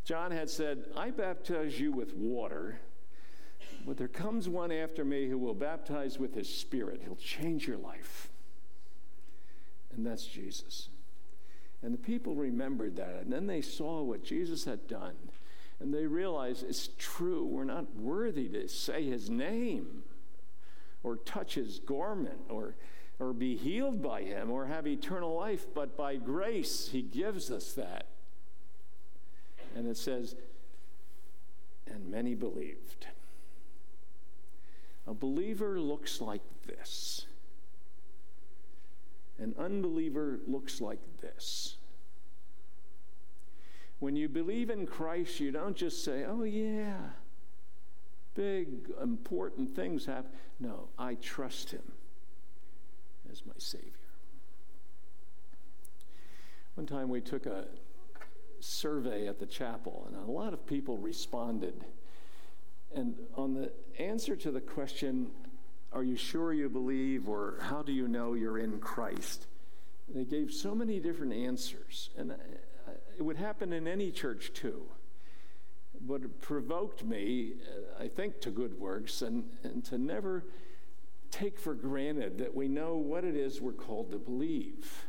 John 0.04 0.32
had 0.32 0.50
said, 0.50 0.86
I 0.96 1.12
baptize 1.12 1.80
you 1.80 1.92
with 1.92 2.16
water, 2.16 2.80
but 3.86 3.98
there 3.98 4.08
comes 4.08 4.50
one 4.50 4.72
after 4.72 5.06
me 5.06 5.28
who 5.28 5.38
will 5.38 5.54
baptize 5.54 6.18
with 6.18 6.34
his 6.34 6.50
spirit. 6.50 7.02
He'll 7.04 7.16
change 7.16 7.68
your 7.68 7.78
life. 7.78 8.30
And 9.94 10.06
that's 10.06 10.26
Jesus. 10.26 10.90
And 11.84 11.94
the 11.94 11.98
people 11.98 12.36
remembered 12.36 12.96
that. 12.98 13.22
And 13.22 13.32
then 13.32 13.48
they 13.48 13.62
saw 13.62 14.02
what 14.02 14.24
Jesus 14.24 14.66
had 14.66 14.88
done. 14.88 15.16
And 15.80 15.94
they 15.94 16.08
realized 16.08 16.66
it's 16.68 16.90
true. 16.98 17.46
We're 17.46 17.64
not 17.64 17.96
worthy 17.96 18.50
to 18.50 18.68
say 18.68 19.04
his 19.04 19.30
name 19.30 20.04
or 21.04 21.18
touch 21.18 21.54
his 21.54 21.80
garment 21.80 22.42
or, 22.50 22.76
or 23.20 23.32
be 23.32 23.56
healed 23.56 24.02
by 24.02 24.24
him 24.24 24.50
or 24.50 24.66
have 24.66 24.88
eternal 24.88 25.36
life. 25.36 25.68
But 25.74 25.96
by 25.96 26.16
grace, 26.16 26.90
he 26.92 27.04
gives 27.04 27.52
us 27.52 27.74
that. 27.74 28.08
And 29.76 29.88
it 29.88 29.98
says, 29.98 30.36
and 31.86 32.10
many 32.10 32.34
believed. 32.34 33.08
A 35.06 35.14
believer 35.14 35.80
looks 35.80 36.20
like 36.20 36.42
this. 36.66 37.28
An 39.40 39.54
unbeliever 39.58 40.40
looks 40.48 40.82
like 40.82 41.00
this. 41.22 41.78
When 44.00 44.16
you 44.16 44.30
believe 44.30 44.70
in 44.70 44.86
Christ, 44.86 45.40
you 45.40 45.52
don't 45.52 45.76
just 45.76 46.04
say, 46.04 46.24
oh, 46.26 46.44
yeah, 46.44 46.98
big, 48.36 48.92
important 49.02 49.76
things 49.76 50.06
happen. 50.06 50.32
No, 50.60 50.90
I 50.98 51.16
trust 51.16 51.72
Him 51.72 51.92
as 53.32 53.44
my 53.46 53.54
Savior. 53.58 53.92
One 56.76 56.86
time 56.86 57.10
we 57.10 57.22
took 57.22 57.48
a 57.48 57.66
survey 58.60 59.28
at 59.28 59.40
the 59.40 59.46
chapel, 59.46 60.08
and 60.08 60.16
a 60.16 60.32
lot 60.32 60.54
of 60.54 60.66
people 60.66 60.98
responded. 60.98 61.86
And 62.96 63.16
on 63.36 63.54
the 63.54 63.72
answer 64.00 64.36
to 64.36 64.52
the 64.52 64.62
question, 64.62 65.32
are 65.94 66.04
you 66.04 66.16
sure 66.16 66.54
you 66.54 66.70
believe, 66.70 67.28
or 67.28 67.60
how 67.62 67.82
do 67.82 67.92
you 67.92 68.08
know 68.08 68.34
you're 68.34 68.58
in 68.58 68.80
Christ? 68.80 69.48
They 70.14 70.26
gave 70.26 70.52
so 70.52 70.76
many 70.76 71.00
different 71.00 71.34
answers. 71.34 72.10
And 72.18 72.36
it 73.18 73.24
would 73.24 73.38
happen 73.38 73.74
in 73.74 73.88
any 73.88 74.12
church 74.12 74.54
too. 74.54 74.84
But 76.00 76.22
it 76.22 76.42
provoked 76.42 77.04
me, 77.04 77.54
uh, 78.00 78.04
I 78.04 78.08
think, 78.08 78.40
to 78.42 78.52
good 78.52 78.80
works 78.80 79.22
and, 79.22 79.46
and 79.64 79.84
to 79.86 79.98
never 79.98 80.46
take 81.32 81.60
for 81.60 81.74
granted 81.74 82.38
that 82.38 82.56
we 82.56 82.68
know 82.68 82.96
what 82.96 83.24
it 83.24 83.36
is 83.36 83.60
we're 83.60 83.74
called 83.74 84.12
to 84.12 84.18
believe. 84.18 85.06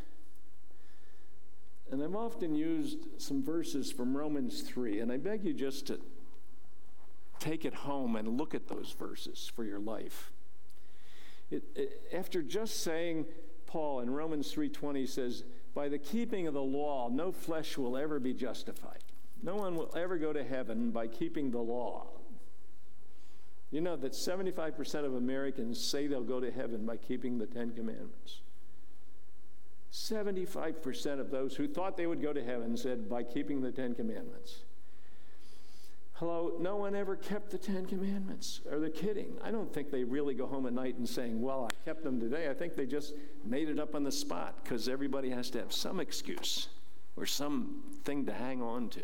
And 1.91 2.03
I've 2.03 2.17
often 2.17 2.55
used 2.55 2.99
some 3.19 3.43
verses 3.43 3.93
from 3.93 4.17
Romans 4.17 4.63
3, 4.63 5.01
and 5.01 5.13
I 5.13 5.17
beg 5.17 5.45
you 5.45 5.53
just 5.53 5.87
to 5.87 6.01
take 7.39 7.65
it 7.65 7.75
home 7.75 8.17
and 8.17 8.37
look 8.37 8.55
at 8.55 8.69
those 8.69 8.95
verses 8.99 9.51
for 9.55 9.65
your 9.65 9.79
life. 9.79 10.33
It, 11.51 11.65
it, 11.75 12.03
after 12.13 12.43
just 12.43 12.83
saying, 12.83 13.27
Paul 13.67 14.01
in 14.01 14.11
Romans 14.11 14.53
3:20 14.53 15.07
says, 15.07 15.45
"By 15.75 15.89
the 15.89 15.99
keeping 15.99 16.47
of 16.47 16.55
the 16.55 16.63
law, 16.63 17.09
no 17.09 17.33
flesh 17.33 17.79
will 17.79 17.97
ever 17.97 18.19
be 18.19 18.35
justified. 18.35 19.05
No 19.43 19.57
one 19.57 19.77
will 19.77 19.95
ever 19.97 20.19
go 20.19 20.33
to 20.33 20.43
heaven 20.43 20.91
by 20.91 21.07
keeping 21.07 21.51
the 21.51 21.59
law." 21.59 22.09
You 23.71 23.83
know 23.83 23.97
that 23.97 24.13
75% 24.15 25.05
of 25.05 25.15
Americans 25.15 25.79
say 25.79 26.07
they'll 26.07 26.25
go 26.25 26.41
to 26.41 26.51
heaven 26.51 26.87
by 26.87 26.97
keeping 26.97 27.39
the 27.39 27.47
10 27.47 27.73
commandments. 27.73 28.41
75% 29.93 31.21
of 31.21 31.31
those 31.31 31.57
who 31.57 31.69
thought 31.69 31.97
they 31.97 32.07
would 32.07 32.23
go 32.23 32.33
to 32.33 32.43
heaven 32.43 32.77
said 32.77 33.09
by 33.09 33.23
keeping 33.23 33.61
the 33.61 33.73
10 33.73 33.95
commandments. 33.95 34.65
Hello, 36.19 36.55
no 36.59 36.75
one 36.75 36.97
ever 36.97 37.15
kept 37.15 37.49
the 37.49 37.59
Ten 37.59 37.87
Commandments. 37.87 38.61
Are 38.73 38.81
they 38.81 38.91
kidding? 38.91 39.37
I 39.41 39.53
don't 39.53 39.73
think 39.73 39.93
they 39.93 40.03
really 40.03 40.35
go 40.35 40.49
home 40.49 40.67
at 40.67 40.73
night 40.73 40.99
and 40.99 41.09
saying, 41.09 41.41
Well, 41.41 41.69
I 41.71 41.85
kept 41.85 42.03
them 42.03 42.19
today. 42.19 42.51
I 42.51 42.55
think 42.55 42.75
they 42.75 42.87
just 42.87 43.15
made 43.45 43.69
it 43.69 43.79
up 43.79 43.95
on 43.95 44.03
the 44.03 44.11
spot 44.11 44.59
because 44.65 44.89
everybody 44.89 45.31
has 45.31 45.49
to 45.51 45.59
have 45.61 45.73
some 45.73 46.01
excuse 46.01 46.71
or 47.17 47.25
something 47.25 48.27
to 48.27 48.33
hang 48.33 48.61
on 48.61 48.89
to. 48.89 49.03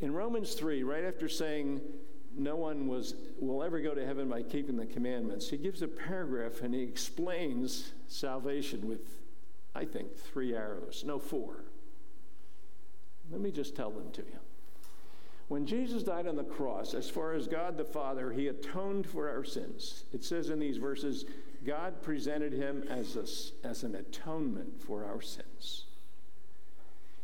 In 0.00 0.14
Romans 0.14 0.54
3, 0.54 0.82
right 0.84 1.04
after 1.04 1.28
saying, 1.28 1.82
no 2.34 2.56
one 2.56 2.88
was, 2.88 3.14
will 3.38 3.62
ever 3.62 3.78
go 3.80 3.94
to 3.94 4.06
heaven 4.06 4.26
by 4.26 4.40
keeping 4.40 4.76
the 4.78 4.86
commandments. 4.86 5.50
He 5.50 5.58
gives 5.58 5.82
a 5.82 5.88
paragraph 5.88 6.62
and 6.62 6.72
he 6.72 6.82
explains 6.82 7.92
salvation 8.08 8.88
with, 8.88 9.18
I 9.74 9.84
think, 9.84 10.16
three 10.16 10.54
arrows. 10.54 11.04
No, 11.06 11.18
four. 11.18 11.64
Let 13.30 13.42
me 13.42 13.50
just 13.50 13.76
tell 13.76 13.90
them 13.90 14.10
to 14.12 14.22
you. 14.22 14.38
When 15.50 15.66
Jesus 15.66 16.04
died 16.04 16.28
on 16.28 16.36
the 16.36 16.44
cross, 16.44 16.94
as 16.94 17.10
far 17.10 17.32
as 17.32 17.48
God 17.48 17.76
the 17.76 17.84
Father, 17.84 18.30
he 18.30 18.46
atoned 18.46 19.04
for 19.04 19.28
our 19.28 19.42
sins. 19.42 20.04
It 20.12 20.22
says 20.22 20.48
in 20.48 20.60
these 20.60 20.76
verses, 20.76 21.24
God 21.66 22.02
presented 22.02 22.52
him 22.52 22.84
as, 22.88 23.16
a, 23.16 23.66
as 23.66 23.82
an 23.82 23.96
atonement 23.96 24.80
for 24.80 25.04
our 25.04 25.20
sins. 25.20 25.86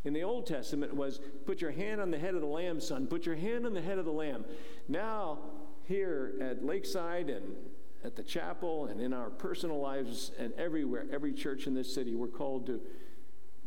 In 0.04 0.12
the 0.12 0.24
Old 0.24 0.44
Testament 0.44 0.92
was 0.92 1.20
put 1.46 1.60
your 1.60 1.70
hand 1.70 2.00
on 2.00 2.10
the 2.10 2.18
head 2.18 2.34
of 2.34 2.40
the 2.40 2.48
lamb, 2.48 2.80
son. 2.80 3.06
Put 3.06 3.26
your 3.26 3.36
hand 3.36 3.64
on 3.64 3.74
the 3.74 3.80
head 3.80 3.96
of 3.96 4.04
the 4.04 4.10
lamb. 4.10 4.44
Now, 4.88 5.38
here 5.84 6.32
at 6.40 6.66
Lakeside 6.66 7.30
and 7.30 7.54
at 8.02 8.16
the 8.16 8.24
chapel 8.24 8.86
and 8.86 9.00
in 9.00 9.12
our 9.12 9.30
personal 9.30 9.80
lives 9.80 10.32
and 10.36 10.52
everywhere, 10.54 11.06
every 11.12 11.32
church 11.32 11.68
in 11.68 11.74
this 11.74 11.94
city, 11.94 12.16
we're 12.16 12.26
called 12.26 12.66
to 12.66 12.80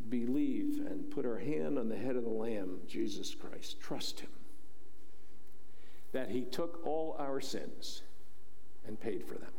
believe 0.09 0.85
and 0.85 1.09
put 1.09 1.25
our 1.25 1.39
hand 1.39 1.79
on 1.79 1.87
the 1.87 1.97
head 1.97 2.17
of 2.17 2.25
the 2.25 2.29
lamb, 2.29 2.81
Jesus 2.89 3.33
Christ. 3.33 3.79
Trust 3.79 4.19
him 4.19 4.29
that 6.11 6.29
he 6.29 6.41
took 6.41 6.85
all 6.85 7.15
our 7.19 7.39
sins 7.39 8.03
and 8.87 8.99
paid 8.99 9.25
for 9.25 9.35
them. 9.35 9.51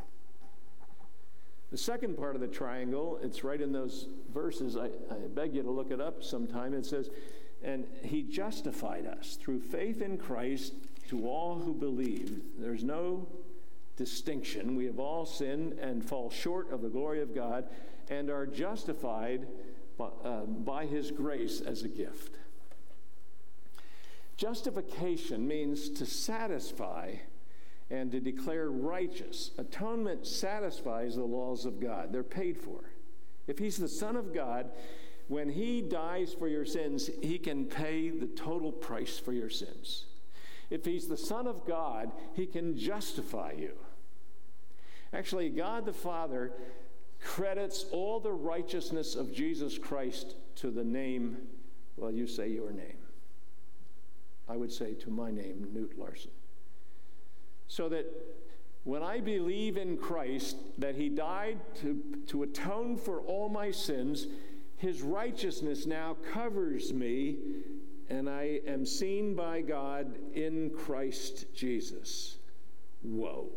The 1.70 1.78
second 1.78 2.16
part 2.16 2.34
of 2.34 2.40
the 2.40 2.48
triangle, 2.48 3.20
it's 3.22 3.44
right 3.44 3.60
in 3.60 3.72
those 3.72 4.08
verses. 4.34 4.76
I, 4.76 4.86
I, 4.86 5.28
beg 5.32 5.54
you 5.54 5.62
to 5.62 5.70
look 5.70 5.92
it 5.92 6.00
up 6.00 6.24
sometime. 6.24 6.74
It 6.74 6.84
says, 6.84 7.10
And 7.62 7.86
he 8.02 8.22
justified 8.22 9.06
us 9.06 9.38
through 9.40 9.60
faith 9.60 10.02
in 10.02 10.18
Christ 10.18 10.74
to 11.10 11.28
all 11.28 11.60
who 11.60 11.72
believe. 11.72 12.40
There's 12.58 12.82
no 12.82 13.28
distinction. 13.96 14.74
We 14.74 14.86
have 14.86 14.98
all 14.98 15.24
sinned 15.24 15.74
and 15.74 16.04
fall 16.04 16.30
short 16.30 16.72
of 16.72 16.82
the 16.82 16.88
glory 16.88 17.22
of 17.22 17.34
God 17.34 17.66
and 18.08 18.30
are 18.30 18.46
justified 18.46 19.46
by, 19.96 20.08
uh, 20.24 20.40
by 20.46 20.86
his 20.86 21.12
grace 21.12 21.60
as 21.60 21.84
a 21.84 21.88
gift. 21.88 22.39
Justification 24.40 25.46
means 25.46 25.90
to 25.90 26.06
satisfy 26.06 27.12
and 27.90 28.10
to 28.10 28.20
declare 28.20 28.70
righteous. 28.70 29.50
Atonement 29.58 30.26
satisfies 30.26 31.14
the 31.14 31.24
laws 31.24 31.66
of 31.66 31.78
God, 31.78 32.10
they're 32.10 32.22
paid 32.22 32.56
for. 32.56 32.80
If 33.46 33.58
He's 33.58 33.76
the 33.76 33.86
Son 33.86 34.16
of 34.16 34.32
God, 34.32 34.70
when 35.28 35.50
He 35.50 35.82
dies 35.82 36.32
for 36.32 36.48
your 36.48 36.64
sins, 36.64 37.10
He 37.20 37.36
can 37.36 37.66
pay 37.66 38.08
the 38.08 38.28
total 38.28 38.72
price 38.72 39.18
for 39.18 39.34
your 39.34 39.50
sins. 39.50 40.06
If 40.70 40.86
He's 40.86 41.06
the 41.06 41.18
Son 41.18 41.46
of 41.46 41.66
God, 41.66 42.10
He 42.32 42.46
can 42.46 42.78
justify 42.78 43.52
you. 43.58 43.74
Actually, 45.12 45.50
God 45.50 45.84
the 45.84 45.92
Father 45.92 46.52
credits 47.22 47.84
all 47.92 48.20
the 48.20 48.32
righteousness 48.32 49.16
of 49.16 49.34
Jesus 49.34 49.76
Christ 49.76 50.36
to 50.56 50.70
the 50.70 50.84
name, 50.84 51.36
well, 51.98 52.10
you 52.10 52.26
say 52.26 52.48
your 52.48 52.72
name. 52.72 52.99
I 54.50 54.56
would 54.56 54.72
say 54.72 54.94
to 54.94 55.10
my 55.10 55.30
name, 55.30 55.68
Knute 55.72 55.96
Larson. 55.96 56.32
So 57.68 57.88
that 57.90 58.06
when 58.82 59.02
I 59.02 59.20
believe 59.20 59.76
in 59.76 59.96
Christ, 59.96 60.56
that 60.78 60.96
He 60.96 61.08
died 61.08 61.58
to, 61.76 62.02
to 62.26 62.42
atone 62.42 62.96
for 62.96 63.20
all 63.20 63.48
my 63.48 63.70
sins, 63.70 64.26
His 64.76 65.02
righteousness 65.02 65.86
now 65.86 66.16
covers 66.32 66.92
me, 66.92 67.36
and 68.08 68.28
I 68.28 68.60
am 68.66 68.84
seen 68.84 69.36
by 69.36 69.60
God 69.60 70.18
in 70.34 70.70
Christ 70.70 71.54
Jesus. 71.54 72.38
Whoa. 73.02 73.50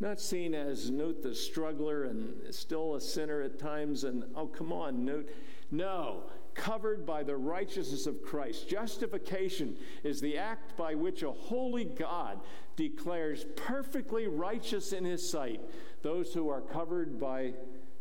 Not 0.00 0.20
seen 0.20 0.52
as 0.52 0.90
Knute 0.90 1.22
the 1.22 1.34
struggler 1.34 2.04
and 2.04 2.52
still 2.52 2.96
a 2.96 3.00
sinner 3.00 3.42
at 3.42 3.58
times, 3.58 4.02
and 4.02 4.24
oh, 4.34 4.46
come 4.46 4.72
on, 4.72 5.06
Knute. 5.06 5.28
No, 5.70 6.24
covered 6.58 7.06
by 7.06 7.22
the 7.22 7.36
righteousness 7.36 8.06
of 8.06 8.22
Christ. 8.22 8.68
Justification 8.68 9.76
is 10.02 10.20
the 10.20 10.36
act 10.36 10.76
by 10.76 10.94
which 10.94 11.22
a 11.22 11.30
holy 11.30 11.84
God 11.84 12.40
declares 12.76 13.46
perfectly 13.56 14.26
righteous 14.26 14.92
in 14.92 15.04
his 15.04 15.28
sight 15.28 15.62
those 16.02 16.34
who 16.34 16.50
are 16.50 16.60
covered 16.60 17.18
by 17.18 17.54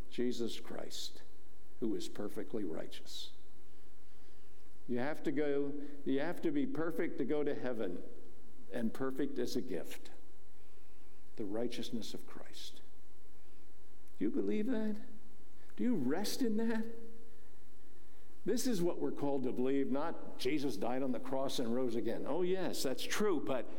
Jesus 0.10 0.60
Christ, 0.60 1.22
who 1.80 1.96
is 1.96 2.10
perfectly 2.10 2.64
righteous. 2.64 3.30
You 4.88 5.00
have 5.00 5.22
to 5.24 5.32
go, 5.32 5.72
you 6.06 6.20
have 6.20 6.42
to 6.42 6.52
be 6.52 6.66
perfect 6.66 7.20
to 7.20 7.26
go 7.26 7.44
to 7.44 7.54
heaven, 7.54 7.98
and 8.74 8.94
perfect 8.94 9.38
is 9.38 9.56
a 9.56 9.62
gift. 9.62 10.10
The 11.36 11.46
righteousness 11.46 12.14
of 12.14 12.26
Christ. 12.26 12.82
Do 14.18 14.26
you 14.26 14.32
believe 14.32 14.66
that? 14.68 14.96
Do 15.76 15.84
you 15.84 15.96
rest 15.96 16.42
in 16.42 16.58
that? 16.58 16.84
This 18.48 18.66
is 18.66 18.82
what 18.82 19.02
we're 19.02 19.12
called 19.12 19.44
to 19.44 19.52
believe, 19.52 19.92
not 19.92 20.40
Jesus 20.40 20.78
died 20.78 21.04
on 21.04 21.12
the 21.12 21.20
cross 21.20 21.60
and 21.60 21.76
rose 21.76 21.98
again. 21.98 22.24
Oh, 22.26 22.44
yes, 22.44 22.82
that's 22.82 23.04
true, 23.04 23.44
but 23.46 23.70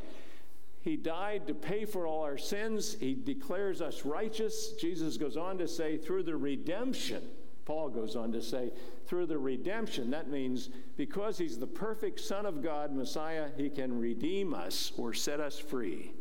he 0.82 0.94
died 0.94 1.46
to 1.46 1.54
pay 1.54 1.86
for 1.86 2.06
all 2.06 2.22
our 2.22 2.36
sins. 2.36 2.94
He 3.00 3.14
declares 3.14 3.80
us 3.80 4.04
righteous. 4.04 4.72
Jesus 4.72 5.16
goes 5.16 5.38
on 5.38 5.56
to 5.56 5.66
say, 5.66 5.96
through 5.96 6.24
the 6.24 6.36
redemption, 6.36 7.22
Paul 7.64 7.88
goes 7.88 8.14
on 8.14 8.30
to 8.32 8.42
say, 8.42 8.70
through 9.06 9.24
the 9.24 9.38
redemption, 9.38 10.10
that 10.10 10.28
means 10.28 10.68
because 10.98 11.38
he's 11.38 11.58
the 11.58 11.66
perfect 11.66 12.20
Son 12.20 12.44
of 12.44 12.62
God, 12.62 12.94
Messiah, 12.94 13.48
he 13.56 13.70
can 13.70 13.98
redeem 13.98 14.52
us 14.52 14.92
or 14.98 15.14
set 15.14 15.40
us 15.40 15.58
free 15.58 16.12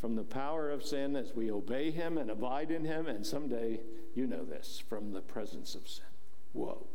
from 0.00 0.14
the 0.14 0.22
power 0.22 0.70
of 0.70 0.84
sin 0.84 1.16
as 1.16 1.34
we 1.34 1.50
obey 1.50 1.90
him 1.90 2.18
and 2.18 2.30
abide 2.30 2.70
in 2.70 2.84
him, 2.84 3.08
and 3.08 3.26
someday, 3.26 3.80
you 4.14 4.28
know 4.28 4.44
this, 4.44 4.80
from 4.88 5.10
the 5.10 5.20
presence 5.20 5.74
of 5.74 5.88
sin. 5.88 6.04
Whoa. 6.52 6.86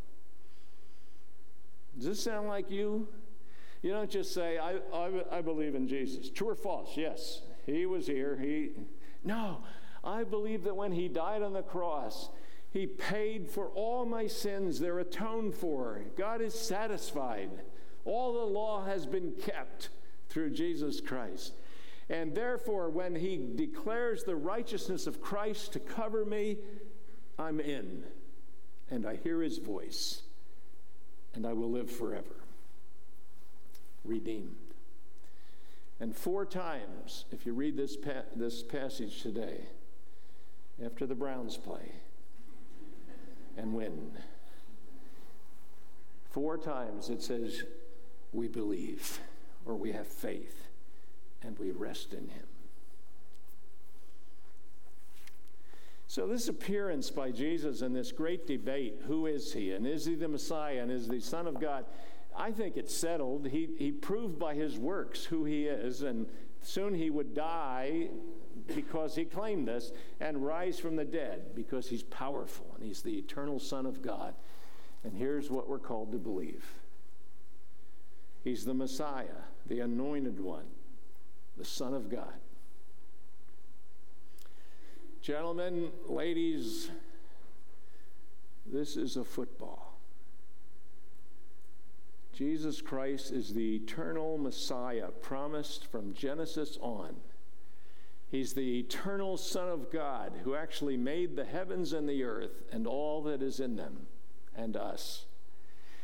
Does 1.97 2.05
this 2.05 2.23
sound 2.23 2.47
like 2.47 2.69
you? 2.69 3.07
You 3.81 3.91
don't 3.91 4.09
just 4.09 4.33
say, 4.33 4.57
I, 4.57 4.79
I, 4.93 5.11
I 5.31 5.41
believe 5.41 5.75
in 5.75 5.87
Jesus. 5.87 6.29
True 6.29 6.49
or 6.49 6.55
false? 6.55 6.97
Yes. 6.97 7.41
He 7.65 7.85
was 7.85 8.07
here. 8.07 8.37
He 8.41 8.71
No. 9.23 9.59
I 10.03 10.23
believe 10.23 10.63
that 10.65 10.75
when 10.75 10.91
he 10.91 11.07
died 11.07 11.41
on 11.41 11.53
the 11.53 11.63
cross, 11.63 12.29
he 12.69 12.85
paid 12.85 13.47
for 13.47 13.69
all 13.69 14.05
my 14.05 14.27
sins. 14.27 14.79
They're 14.79 14.99
atoned 14.99 15.55
for. 15.55 16.01
God 16.15 16.41
is 16.41 16.53
satisfied. 16.53 17.49
All 18.03 18.33
the 18.33 18.45
law 18.45 18.85
has 18.85 19.07
been 19.07 19.31
kept 19.31 19.89
through 20.29 20.51
Jesus 20.51 21.01
Christ. 21.01 21.53
And 22.09 22.35
therefore, 22.35 22.89
when 22.91 23.15
he 23.15 23.49
declares 23.55 24.23
the 24.23 24.35
righteousness 24.35 25.07
of 25.07 25.21
Christ 25.21 25.73
to 25.73 25.79
cover 25.79 26.23
me, 26.23 26.57
I'm 27.39 27.59
in. 27.59 28.03
And 28.91 29.07
I 29.07 29.15
hear 29.15 29.41
his 29.41 29.57
voice 29.57 30.21
and 31.35 31.45
I 31.45 31.53
will 31.53 31.69
live 31.69 31.91
forever. 31.91 32.35
Redeemed. 34.03 34.55
And 35.99 36.15
four 36.15 36.45
times, 36.45 37.25
if 37.31 37.45
you 37.45 37.53
read 37.53 37.77
this, 37.77 37.95
pa- 37.95 38.23
this 38.35 38.63
passage 38.63 39.21
today, 39.21 39.61
after 40.83 41.05
the 41.05 41.15
Browns 41.15 41.57
play 41.57 41.93
and 43.57 43.73
win, 43.73 44.11
four 46.31 46.57
times 46.57 47.09
it 47.09 47.23
says, 47.23 47.63
We 48.33 48.47
believe, 48.47 49.19
or 49.65 49.75
we 49.75 49.93
have 49.93 50.07
faith, 50.07 50.67
and 51.41 51.57
we 51.57 51.71
rest 51.71 52.13
in 52.13 52.27
Him. 52.27 52.45
So, 56.07 56.27
this 56.27 56.47
appearance 56.47 57.09
by 57.09 57.31
Jesus 57.31 57.81
in 57.81 57.93
this 57.93 58.11
great 58.11 58.45
debate 58.45 59.01
who 59.07 59.25
is 59.25 59.53
he? 59.53 59.71
And 59.71 59.87
is 59.87 60.05
he 60.05 60.15
the 60.15 60.27
Messiah? 60.27 60.81
And 60.81 60.91
is 60.91 61.05
he 61.05 61.17
the 61.17 61.21
Son 61.21 61.47
of 61.47 61.59
God? 61.59 61.85
I 62.37 62.51
think 62.51 62.77
it's 62.77 62.93
settled. 62.93 63.47
He, 63.47 63.69
he 63.77 63.91
proved 63.91 64.37
by 64.37 64.55
his 64.55 64.77
works 64.77 65.23
who 65.23 65.45
he 65.45 65.65
is, 65.65 66.01
and 66.01 66.27
soon 66.61 66.93
he 66.93 67.09
would 67.09 67.33
die 67.33 68.09
because 68.67 69.15
he 69.15 69.25
claimed 69.25 69.67
this 69.67 69.91
and 70.19 70.45
rise 70.45 70.79
from 70.79 70.95
the 70.95 71.05
dead 71.05 71.55
because 71.55 71.87
he's 71.87 72.03
powerful 72.03 72.65
and 72.75 72.83
he's 72.83 73.01
the 73.01 73.17
eternal 73.17 73.59
Son 73.59 73.85
of 73.85 74.01
God. 74.01 74.35
And 75.03 75.15
here's 75.15 75.49
what 75.49 75.69
we're 75.69 75.79
called 75.79 76.11
to 76.11 76.17
believe 76.17 76.65
He's 78.43 78.63
the 78.63 78.75
Messiah, 78.75 79.41
the 79.65 79.79
anointed 79.79 80.39
one, 80.39 80.65
the 81.57 81.65
Son 81.65 81.95
of 81.95 82.09
God. 82.09 82.33
Gentlemen, 85.25 85.89
ladies, 86.05 86.91
this 88.71 88.95
is 88.95 89.17
a 89.17 89.23
football. 89.23 89.97
Jesus 92.31 92.79
Christ 92.79 93.31
is 93.31 93.51
the 93.51 93.77
eternal 93.77 94.37
Messiah 94.37 95.07
promised 95.07 95.87
from 95.87 96.13
Genesis 96.13 96.77
on. 96.79 97.15
He's 98.29 98.53
the 98.53 98.77
eternal 98.77 99.35
Son 99.35 99.67
of 99.67 99.91
God 99.91 100.31
who 100.43 100.53
actually 100.53 100.95
made 100.95 101.35
the 101.35 101.45
heavens 101.45 101.91
and 101.91 102.07
the 102.07 102.23
earth 102.23 102.61
and 102.71 102.85
all 102.85 103.23
that 103.23 103.41
is 103.41 103.59
in 103.59 103.77
them 103.77 104.05
and 104.55 104.77
us. 104.77 105.25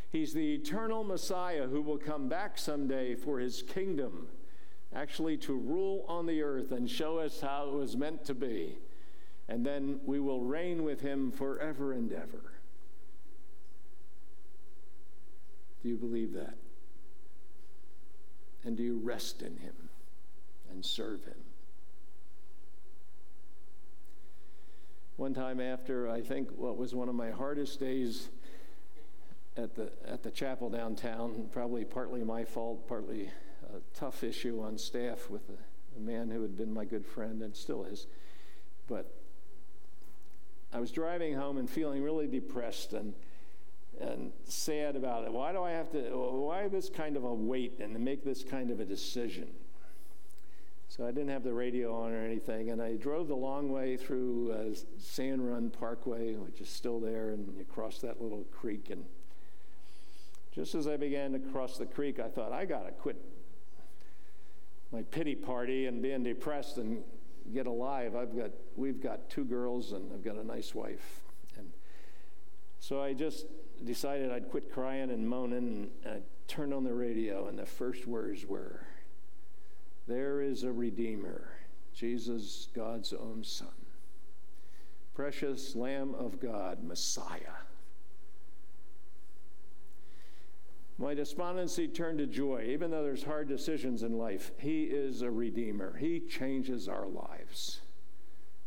He's 0.10 0.34
the 0.34 0.56
eternal 0.56 1.04
Messiah 1.04 1.68
who 1.68 1.84
will 1.84 2.00
come 2.00 2.28
back 2.28 2.58
someday 2.58 3.14
for 3.14 3.38
his 3.38 3.62
kingdom, 3.62 4.30
actually 4.96 5.38
to 5.38 5.54
rule 5.54 6.06
on 6.08 6.26
the 6.26 6.42
earth 6.42 6.72
and 6.72 6.90
show 6.90 7.20
us 7.20 7.40
how 7.40 7.68
it 7.68 7.74
was 7.76 7.96
meant 7.96 8.26
to 8.26 8.34
be 8.34 8.80
and 9.52 9.66
then 9.66 10.00
we 10.06 10.18
will 10.18 10.40
reign 10.40 10.86
with 10.86 11.02
him 11.02 11.30
forever 11.30 11.92
and 11.92 12.14
ever. 12.14 12.54
Do 15.84 15.90
you 15.90 15.98
believe 15.98 16.32
that? 16.34 16.56
And 18.64 18.78
do 18.78 18.84
you 18.84 18.98
rest 19.04 19.42
in 19.42 19.58
Him 19.58 19.74
and 20.72 20.86
serve 20.86 21.26
Him? 21.26 21.36
One 25.18 25.34
time 25.34 25.60
after, 25.60 26.08
I 26.08 26.22
think 26.22 26.50
what 26.56 26.78
was 26.78 26.96
one 26.96 27.10
of 27.10 27.16
my 27.16 27.32
hardest 27.32 27.78
days 27.78 28.30
at 29.58 29.76
the, 29.76 29.92
at 30.08 30.24
the 30.24 30.32
chapel 30.32 30.70
downtown, 30.70 31.50
probably 31.52 31.84
partly 31.84 32.24
my 32.24 32.46
fault, 32.46 32.88
partly 32.88 33.30
a 33.64 33.80
tough 34.00 34.24
issue 34.24 34.62
on 34.62 34.78
staff 34.78 35.30
with 35.30 35.42
a, 35.50 35.98
a 35.98 36.00
man 36.00 36.30
who 36.30 36.42
had 36.42 36.56
been 36.56 36.74
my 36.74 36.86
good 36.86 37.06
friend 37.06 37.42
and 37.42 37.54
still 37.54 37.84
is. 37.84 38.08
But 38.88 39.21
I 40.74 40.80
was 40.80 40.92
driving 40.92 41.34
home 41.34 41.58
and 41.58 41.70
feeling 41.70 42.04
really 42.04 42.28
depressed 42.28 42.94
and 42.94 43.14
and 44.00 44.32
sad 44.46 44.96
about 44.96 45.26
it. 45.26 45.32
Why 45.32 45.52
do 45.52 45.62
I 45.62 45.72
have 45.72 45.92
to, 45.92 46.00
why 46.00 46.68
this 46.68 46.90
kind 46.90 47.16
of 47.16 47.24
a 47.24 47.34
wait 47.34 47.80
and 47.80 47.98
make 48.00 48.24
this 48.24 48.44
kind 48.44 48.72
of 48.72 48.80
a 48.80 48.86
decision? 48.86 49.48
So 50.90 51.06
I 51.06 51.12
didn't 51.12 51.30
have 51.30 51.44
the 51.44 51.54
radio 51.54 51.96
on 51.96 52.12
or 52.12 52.26
anything, 52.26 52.72
and 52.72 52.82
I 52.82 52.96
drove 52.96 53.28
the 53.30 53.36
long 53.36 53.72
way 53.72 53.96
through 53.96 54.52
uh, 54.52 54.76
Sand 55.00 55.48
Run 55.48 55.70
Parkway, 55.70 56.34
which 56.36 56.60
is 56.60 56.68
still 56.68 57.00
there, 57.00 57.30
and 57.30 57.54
you 57.58 57.64
cross 57.64 58.00
that 58.00 58.22
little 58.22 58.44
creek. 58.52 58.90
And 58.90 59.06
just 60.54 60.76
as 60.76 60.88
I 60.88 60.98
began 60.98 61.32
to 61.32 61.40
cross 61.40 61.78
the 61.78 61.86
creek, 61.86 62.20
I 62.20 62.28
thought, 62.28 62.52
I 62.52 62.66
got 62.66 62.86
to 62.86 62.92
quit 62.92 63.16
my 64.92 65.04
pity 65.04 65.36
party 65.36 65.86
and 65.86 66.02
being 66.02 66.24
depressed 66.24 66.78
and 66.78 67.04
get 67.54 67.68
alive. 67.68 68.16
I've 68.16 68.36
got, 68.36 68.52
we've 68.76 69.02
got 69.02 69.30
two 69.30 69.44
girls, 69.44 69.92
and 69.92 70.12
I've 70.14 70.24
got 70.24 70.36
a 70.36 70.44
nice 70.44 70.74
wife. 70.74 71.22
And 71.58 71.72
so 72.80 73.02
I 73.02 73.14
just 73.14 73.46
decided 73.86 74.32
I'd 74.32 74.50
quit 74.50 74.72
crying 74.72 75.12
and 75.12 75.28
moaning, 75.28 75.90
and 76.04 76.14
I 76.14 76.20
turned 76.48 76.74
on 76.74 76.84
the 76.84 76.94
radio, 76.94 77.48
and 77.48 77.58
the 77.58 77.66
first 77.66 78.08
words 78.08 78.46
were, 78.46 78.86
There 80.08 80.42
is 80.42 80.64
a 80.64 80.72
Redeemer, 80.72 81.52
Jesus, 81.94 82.68
God's 82.74 83.14
own 83.14 83.44
Son, 83.44 83.68
precious 85.14 85.76
Lamb 85.76 86.16
of 86.16 86.40
God, 86.40 86.84
Messiah. 86.84 87.62
My 91.02 91.16
despondency 91.16 91.88
turned 91.88 92.20
to 92.20 92.28
joy, 92.28 92.68
even 92.70 92.92
though 92.92 93.02
there's 93.02 93.24
hard 93.24 93.48
decisions 93.48 94.04
in 94.04 94.20
life. 94.20 94.52
He 94.60 94.84
is 94.84 95.24
a 95.24 95.32
Redeemer, 95.32 95.98
He 95.98 96.20
changes 96.20 96.88
our 96.88 97.08
lives. 97.08 97.82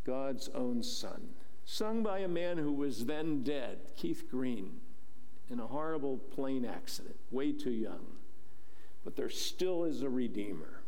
God's 0.05 0.49
own 0.49 0.83
Son 0.83 1.29
sung 1.65 2.03
by 2.03 2.19
a 2.19 2.29
man 2.29 2.59
who 2.59 2.73
was 2.73 3.07
then 3.07 3.43
dead, 3.45 3.79
Keith 3.97 4.29
Green 4.29 4.81
in 5.49 5.61
a 5.61 5.67
horrible 5.67 6.19
plane 6.19 6.65
accident, 6.65 7.17
way 7.31 7.53
too 7.53 7.71
young. 7.71 8.05
But 9.05 9.15
there 9.15 9.31
still 9.31 9.85
is 9.85 10.03
a 10.03 10.09
Redeemer. 10.09 10.83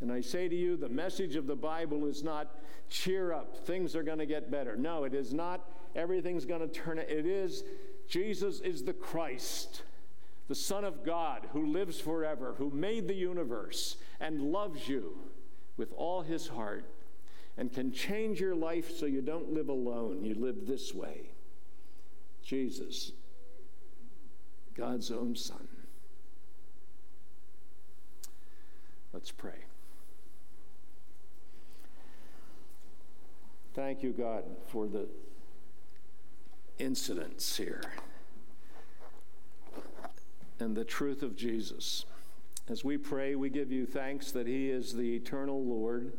And 0.00 0.12
I 0.12 0.20
say 0.20 0.48
to 0.48 0.54
you, 0.54 0.76
the 0.76 0.88
message 0.88 1.34
of 1.34 1.46
the 1.46 1.56
Bible 1.56 2.06
is 2.06 2.22
not 2.22 2.58
cheer 2.88 3.32
up, 3.32 3.66
things 3.66 3.96
are 3.96 4.02
going 4.04 4.18
to 4.18 4.26
get 4.26 4.50
better. 4.50 4.76
No, 4.76 5.04
it 5.04 5.12
is 5.12 5.34
not 5.34 5.68
everything's 5.96 6.44
going 6.44 6.60
to 6.60 6.68
turn. 6.68 6.98
It 6.98 7.26
is 7.26 7.64
Jesus 8.08 8.60
is 8.60 8.84
the 8.84 8.92
Christ, 8.92 9.82
the 10.48 10.54
Son 10.54 10.84
of 10.84 11.04
God, 11.04 11.48
who 11.52 11.66
lives 11.66 12.00
forever, 12.00 12.54
who 12.58 12.70
made 12.70 13.08
the 13.08 13.14
universe 13.14 13.96
and 14.20 14.52
loves 14.52 14.88
you 14.88 15.18
with 15.76 15.92
all 15.92 16.22
his 16.22 16.48
heart 16.48 16.84
and 17.56 17.72
can 17.72 17.92
change 17.92 18.40
your 18.40 18.54
life 18.54 18.96
so 18.96 19.06
you 19.06 19.22
don't 19.22 19.52
live 19.52 19.68
alone. 19.68 20.24
You 20.24 20.34
live 20.34 20.66
this 20.66 20.94
way. 20.94 21.30
Jesus, 22.42 23.12
God's 24.74 25.10
own 25.10 25.34
Son. 25.34 25.68
Let's 29.12 29.30
pray. 29.30 29.64
Thank 33.74 34.02
you, 34.02 34.12
God, 34.12 34.44
for 34.66 34.86
the 34.86 35.06
incidents 36.78 37.56
here 37.56 37.82
and 40.60 40.76
the 40.76 40.84
truth 40.84 41.22
of 41.22 41.36
Jesus. 41.36 42.04
As 42.68 42.84
we 42.84 42.96
pray, 42.96 43.34
we 43.34 43.50
give 43.50 43.70
you 43.70 43.86
thanks 43.86 44.30
that 44.32 44.46
He 44.46 44.70
is 44.70 44.94
the 44.94 45.14
eternal 45.16 45.62
Lord, 45.62 46.14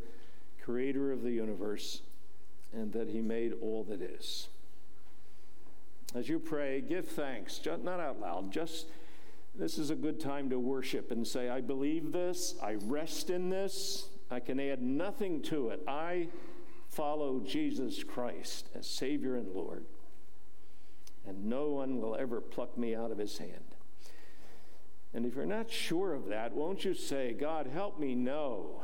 creator 0.64 1.12
of 1.12 1.24
the 1.24 1.32
universe, 1.32 2.01
and 2.74 2.93
that 2.93 3.10
He 3.10 3.22
made 3.22 3.53
all 3.62 3.84
that 3.86 4.01
is. 4.01 4.49
As 6.14 6.30
you 6.30 6.39
pray, 6.39 6.82
give 6.82 7.08
thanks, 7.08 7.60
not 7.66 7.99
out 7.99 8.20
loud, 8.22 8.51
just 8.51 8.88
this 9.56 9.78
is 9.78 9.89
a 9.89 9.95
good 9.95 10.20
time 10.20 10.49
to 10.49 10.60
worship 10.60 11.12
and 11.12 11.26
say, 11.26 11.49
I 11.49 11.62
believe 11.62 12.12
this, 12.12 12.56
I 12.62 12.76
rest 12.84 13.30
in 13.30 13.49
this, 13.49 14.10
I 14.30 14.39
can 14.39 14.60
add 14.60 14.82
nothing 14.82 15.41
to 15.43 15.70
it. 15.70 15.82
I 15.88 16.28
follow 16.89 17.41
Jesus 17.45 18.03
Christ 18.03 18.70
as 18.76 18.86
Savior 18.86 19.36
and 19.36 19.53
Lord, 19.53 19.86
and 21.28 21.46
no 21.46 21.70
one 21.70 22.00
will 22.00 22.16
ever 22.16 22.42
pluck 22.42 22.78
me 22.78 22.96
out 22.96 23.12
of 23.12 23.18
his 23.18 23.38
hand. 23.38 23.76
And 25.14 25.26
if 25.26 25.36
you're 25.36 25.46
not 25.46 25.72
sure 25.72 26.14
of 26.14 26.28
that, 26.28 26.54
won't 26.54 26.84
you 26.84 26.94
say, 26.94 27.34
God, 27.34 27.68
help 27.68 28.00
me 28.00 28.16
know 28.16 28.84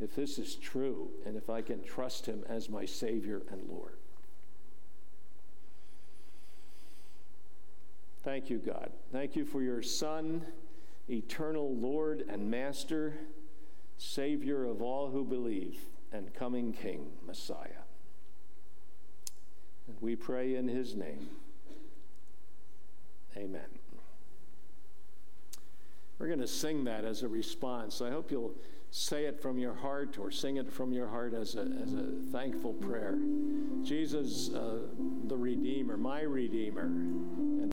if 0.00 0.14
this 0.14 0.38
is 0.38 0.54
true 0.54 1.10
and 1.26 1.36
if 1.36 1.50
I 1.50 1.60
can 1.60 1.82
trust 1.82 2.26
him 2.26 2.42
as 2.48 2.70
my 2.70 2.84
Savior 2.84 3.42
and 3.50 3.68
Lord? 3.68 3.98
Thank 8.24 8.50
you, 8.50 8.58
God. 8.58 8.90
Thank 9.12 9.36
you 9.36 9.44
for 9.44 9.62
your 9.62 9.82
Son, 9.82 10.44
eternal 11.08 11.76
Lord 11.76 12.24
and 12.28 12.50
Master, 12.50 13.14
Savior 13.98 14.64
of 14.64 14.82
all 14.82 15.10
who 15.10 15.24
believe, 15.24 15.78
and 16.12 16.34
coming 16.34 16.72
King, 16.72 17.12
Messiah. 17.24 17.85
And 19.88 19.96
we 20.00 20.16
pray 20.16 20.56
in 20.56 20.68
his 20.68 20.94
name. 20.94 21.28
Amen. 23.36 23.66
We're 26.18 26.28
going 26.28 26.40
to 26.40 26.46
sing 26.46 26.84
that 26.84 27.04
as 27.04 27.22
a 27.22 27.28
response. 27.28 28.00
I 28.00 28.10
hope 28.10 28.30
you'll 28.30 28.54
say 28.90 29.26
it 29.26 29.40
from 29.40 29.58
your 29.58 29.74
heart 29.74 30.18
or 30.18 30.30
sing 30.30 30.56
it 30.56 30.72
from 30.72 30.92
your 30.92 31.08
heart 31.08 31.34
as 31.34 31.54
a, 31.56 31.60
as 31.82 31.92
a 31.92 32.06
thankful 32.32 32.72
prayer. 32.72 33.18
Jesus, 33.82 34.50
uh, 34.54 34.78
the 35.26 35.36
Redeemer, 35.36 35.96
my 35.98 36.22
Redeemer. 36.22 36.90